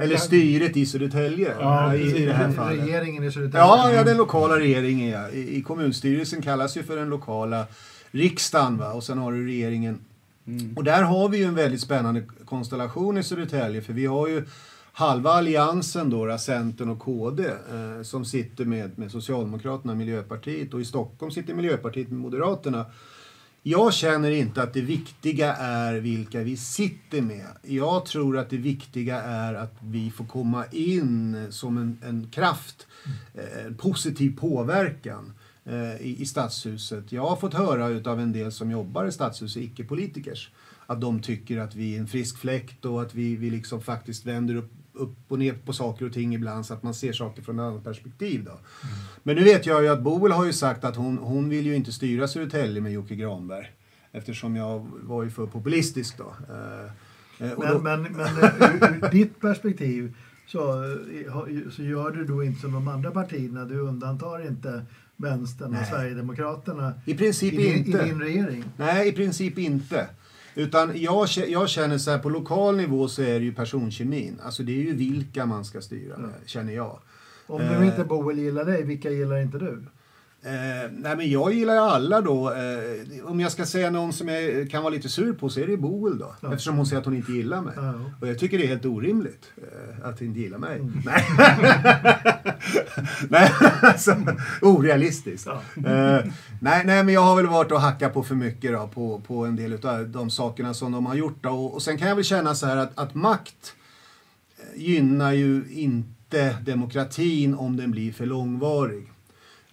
[0.02, 2.86] eller styret i Södertälje Ja, i, i det här fallet.
[2.86, 3.58] Regeringen i Södertälje.
[3.66, 5.28] Ja, ja, den lokala regeringen ja.
[5.30, 7.64] I, I kommunstyrelsen kallas ju för den lokala
[8.10, 8.92] riksdagen va?
[8.92, 9.98] och sen har du regeringen.
[10.76, 14.44] Och där har vi ju en väldigt spännande konstellation i Södertälje för vi har ju
[14.96, 20.80] halva alliansen då, Centern och KD, eh, som sitter med, med Socialdemokraterna och Miljöpartiet och
[20.80, 22.86] i Stockholm sitter Miljöpartiet med Moderaterna.
[23.62, 27.46] Jag känner inte att det viktiga är vilka vi sitter med.
[27.62, 32.86] Jag tror att det viktiga är att vi får komma in som en, en kraft,
[33.34, 35.32] eh, positiv påverkan
[35.64, 37.12] eh, i, i stadshuset.
[37.12, 40.50] Jag har fått höra av en del som jobbar i stadshuset, icke-politikers,
[40.86, 44.26] att de tycker att vi är en frisk fläkt och att vi, vi liksom faktiskt
[44.26, 47.42] vänder upp, upp och ner på saker och ting ibland så att man ser saker
[47.42, 48.44] från ett annat perspektiv.
[48.44, 48.58] Då.
[49.22, 51.74] Men nu vet jag ju att Boel har ju sagt att hon, hon vill ju
[51.74, 53.72] inte styra Södertälje med Jocke Granberg.
[54.12, 56.34] Eftersom jag var ju för populistisk då.
[56.48, 60.16] Eh, eh, och då Men, men, men eh, ur, ur ditt perspektiv
[60.46, 63.64] så, eh, så gör du då inte som de andra partierna.
[63.64, 64.86] Du undantar inte
[65.16, 65.86] Vänstern och Nej.
[65.90, 67.98] Sverigedemokraterna I princip i, din, inte.
[67.98, 68.64] i din regering.
[68.76, 70.08] Nej, i princip inte.
[70.54, 74.40] Utan jag, jag känner så här, på lokal nivå så är det ju personkemin.
[74.42, 76.98] Alltså det är ju vilka man ska styra med, känner jag.
[77.46, 77.80] Om Eh.
[77.80, 79.82] nu inte Boel gillar dig, vilka gillar inte du?
[80.46, 82.50] Eh, nej men jag gillar ju alla då.
[82.50, 85.66] Eh, om jag ska säga någon som jag kan vara lite sur på så är
[85.66, 86.34] det Boel då.
[86.40, 86.52] Ja.
[86.52, 87.72] Eftersom hon säger att hon inte gillar mig.
[87.76, 87.94] Ja.
[88.20, 90.80] Och jag tycker det är helt orimligt eh, att hon inte gillar mig.
[90.80, 91.02] Mm.
[91.04, 91.24] Nej.
[93.28, 94.16] nej, alltså
[94.62, 95.46] orealistiskt.
[95.46, 95.90] Ja.
[95.90, 96.24] Eh,
[96.60, 99.46] nej, nej, men jag har väl varit och hackat på för mycket då, på, på
[99.46, 101.42] en del av de sakerna som de har gjort.
[101.42, 101.50] Då.
[101.50, 103.74] Och, och sen kan jag väl känna så här att, att makt
[104.58, 109.13] eh, gynnar ju inte demokratin om den blir för långvarig.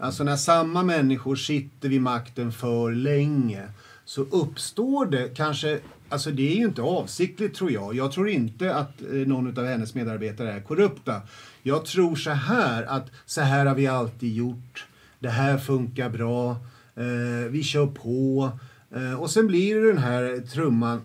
[0.01, 3.67] Alltså när samma människor sitter vid makten för länge
[4.05, 5.79] så uppstår det kanske,
[6.09, 7.95] alltså det är ju inte avsiktligt tror jag.
[7.95, 11.21] Jag tror inte att eh, någon av hennes medarbetare är korrupta.
[11.63, 14.85] Jag tror så här att så här har vi alltid gjort.
[15.19, 16.51] Det här funkar bra.
[16.95, 18.51] Eh, vi kör på.
[18.95, 21.01] Eh, och sen blir det den här trumman.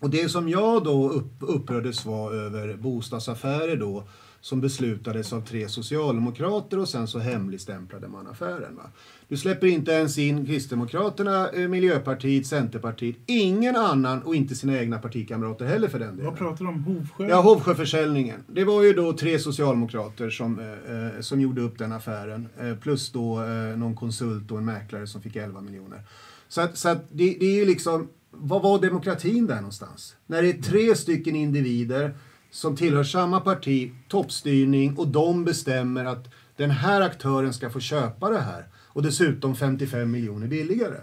[0.00, 4.04] Och det som jag då upp, upprördes var över bostadsaffärer då
[4.40, 8.76] som beslutades av tre socialdemokrater och sen så hemligstämplade man affären.
[8.76, 8.90] Va?
[9.28, 14.98] Du släpper inte ens in Kristdemokraterna, eh, Miljöpartiet, Centerpartiet, ingen annan och inte sina egna
[14.98, 16.24] partikamrater heller för den delen.
[16.30, 16.84] Vad pratar du om?
[16.84, 17.28] Hovsjö?
[17.28, 18.44] Ja, Hovsjöförsäljningen.
[18.46, 22.48] Det var ju då tre socialdemokrater som, eh, eh, som gjorde upp den affären.
[22.60, 26.02] Eh, plus då eh, någon konsult och en mäklare som fick 11 miljoner.
[26.48, 30.16] Så att, så att det, det är ju liksom, vad var demokratin där någonstans?
[30.26, 32.14] När det är tre stycken individer
[32.50, 38.30] som tillhör samma parti, toppstyrning och de bestämmer att den här aktören ska få köpa
[38.30, 41.00] det här och dessutom 55 miljoner billigare.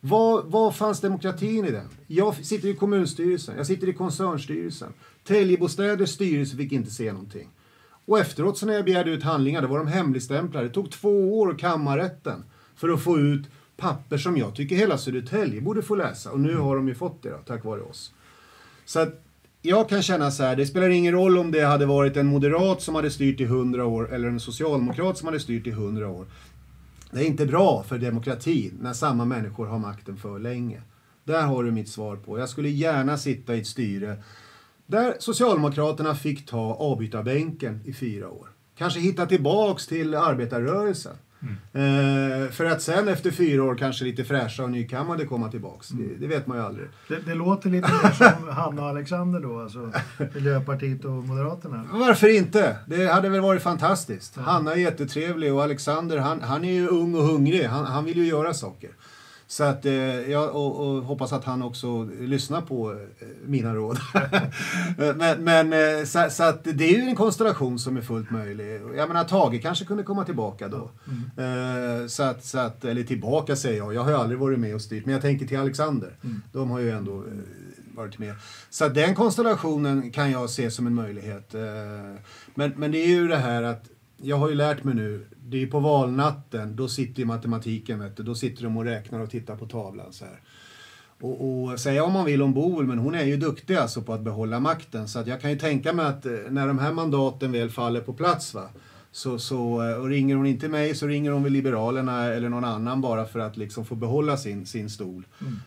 [0.00, 1.88] Vad, vad fanns demokratin i den?
[2.06, 4.92] Jag sitter i kommunstyrelsen, jag sitter i koncernstyrelsen.
[5.24, 7.48] Täljebostäders styrelse fick inte se någonting.
[8.06, 10.68] Och efteråt så när jag begärde ut handlingar, då var de hemligstämplade.
[10.68, 12.44] Det tog två år kammarrätten
[12.76, 16.30] för att få ut papper som jag tycker hela Södertälje borde få läsa.
[16.30, 18.12] Och nu har de ju fått det då, tack vare oss.
[18.84, 19.24] Så att
[19.62, 22.82] jag kan känna så här, det spelar ingen roll om det hade varit en moderat
[22.82, 26.26] som hade styrt i hundra år eller en socialdemokrat som hade styrt i hundra år.
[27.10, 30.82] Det är inte bra för demokratin när samma människor har makten för länge.
[31.24, 32.38] Där har du mitt svar på.
[32.38, 34.22] Jag skulle gärna sitta i ett styre
[34.86, 38.48] där Socialdemokraterna fick ta avbytarbänken i fyra år.
[38.76, 41.16] Kanske hitta tillbaks till arbetarrörelsen.
[41.72, 45.88] Eh, för att sen efter fyra år kanske lite fräscha och nykammade komma tillbaks.
[45.88, 46.88] Det, det vet man ju aldrig.
[47.08, 49.92] Det, det låter lite mer som Hanna och Alexander då, alltså
[50.34, 51.88] Miljöpartiet och Moderaterna.
[51.92, 52.76] Varför inte?
[52.86, 54.36] Det hade väl varit fantastiskt.
[54.36, 57.64] Hanna är jättetrevlig och Alexander han, han är ju ung och hungrig.
[57.64, 58.90] Han, han vill ju göra saker.
[59.50, 63.98] Så att, eh, jag och, och hoppas att han också lyssnar på eh, mina råd.
[65.16, 68.80] men men eh, så, så att det är ju en konstellation som är fullt möjlig.
[68.96, 70.90] Jag menar, Tage kanske kunde komma tillbaka då.
[71.42, 74.74] Eh, så att, så att, eller tillbaka säger jag, jag har ju aldrig varit med
[74.74, 75.04] och styrt.
[75.04, 76.16] Men jag tänker till Alexander.
[76.52, 77.24] De har ju ändå
[77.94, 78.34] varit med.
[78.70, 81.54] Så att den konstellationen kan jag se som en möjlighet.
[82.54, 83.84] Men, men det är ju det här att
[84.22, 88.00] jag har ju lärt mig nu, det är ju på valnatten, då sitter ju matematiken,
[88.00, 90.40] vet du, då sitter de och räknar och tittar på tavlan så här.
[91.20, 94.12] Och, och säga om man vill om Boel, men hon är ju duktig alltså på
[94.12, 95.08] att behålla makten.
[95.08, 98.00] Så att jag kan ju tänka mig att eh, när de här mandaten väl faller
[98.00, 98.68] på plats, va,
[99.12, 102.64] så, så, eh, och ringer hon inte mig så ringer hon väl Liberalerna eller någon
[102.64, 105.26] annan bara för att liksom få behålla sin, sin stol.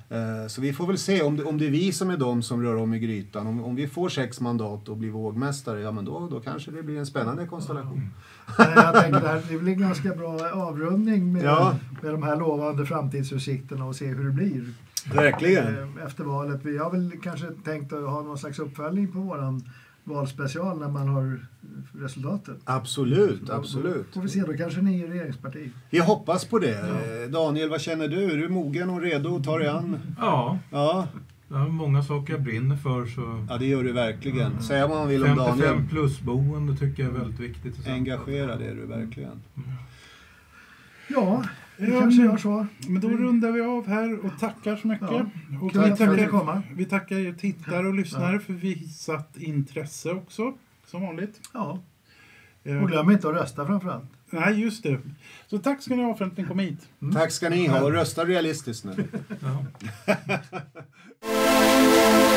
[0.10, 2.42] Eh, Så vi får väl se om det, om det är vi som är de
[2.44, 3.48] som rör om i grytan.
[3.48, 6.84] Om, om vi får sex mandat och blir vågmästare, ja men då, då kanske det
[6.84, 8.10] blir en spännande konstellation.
[8.58, 11.76] Men jag tänker det, här, det blir en ganska bra avrundning med, Ja.
[12.02, 14.74] med de här lovande framtidsutsikterna och se hur det blir
[15.14, 15.68] Verkligen.
[15.98, 16.60] eh, efter valet.
[16.66, 19.64] Vi har väl kanske tänkt att ha någon slags uppföljning på våran
[20.04, 21.46] valspecial när man har
[21.94, 22.58] resultatet.
[22.64, 24.06] Absolut, Då- absolut.
[24.08, 25.70] Då får vi se, då kanske ni är regeringsparti.
[25.90, 26.80] Vi hoppas på det.
[26.80, 28.24] Eh, Daniel, vad känner du?
[28.32, 30.00] Är du mogen och redo att ta dig an?
[30.20, 31.08] Ja, Ja,
[31.48, 33.06] jag har många saker jag brinner för.
[33.06, 34.64] Så ja det gör du verkligen.
[34.64, 35.90] Säga vad man vill om 55 Daniel.
[35.90, 37.88] plus-boende tycker jag är väldigt viktigt.
[37.88, 39.42] Engagerad är du verkligen.
[41.08, 41.44] Ja,
[41.78, 42.68] vi Ja, kanske men- gör så.
[42.88, 45.08] Men då rundar vi av här och tackar så mycket.
[45.12, 45.26] Ja.
[45.62, 46.64] Och vi, tackar, komma.
[46.76, 50.54] vi tackar er tittare och lyssnare för visat intresse också,
[50.86, 51.50] som vanligt.
[51.54, 51.80] Ja,
[52.66, 54.06] Eh, och glöm inte att rösta framförallt.
[54.30, 55.00] nej, just det.
[55.48, 56.90] Så tack ska ni ha för att ni kom hit.
[57.14, 59.08] Tack ska ni ha och rösta realistiskt nu.
[59.40, 59.66] Ja.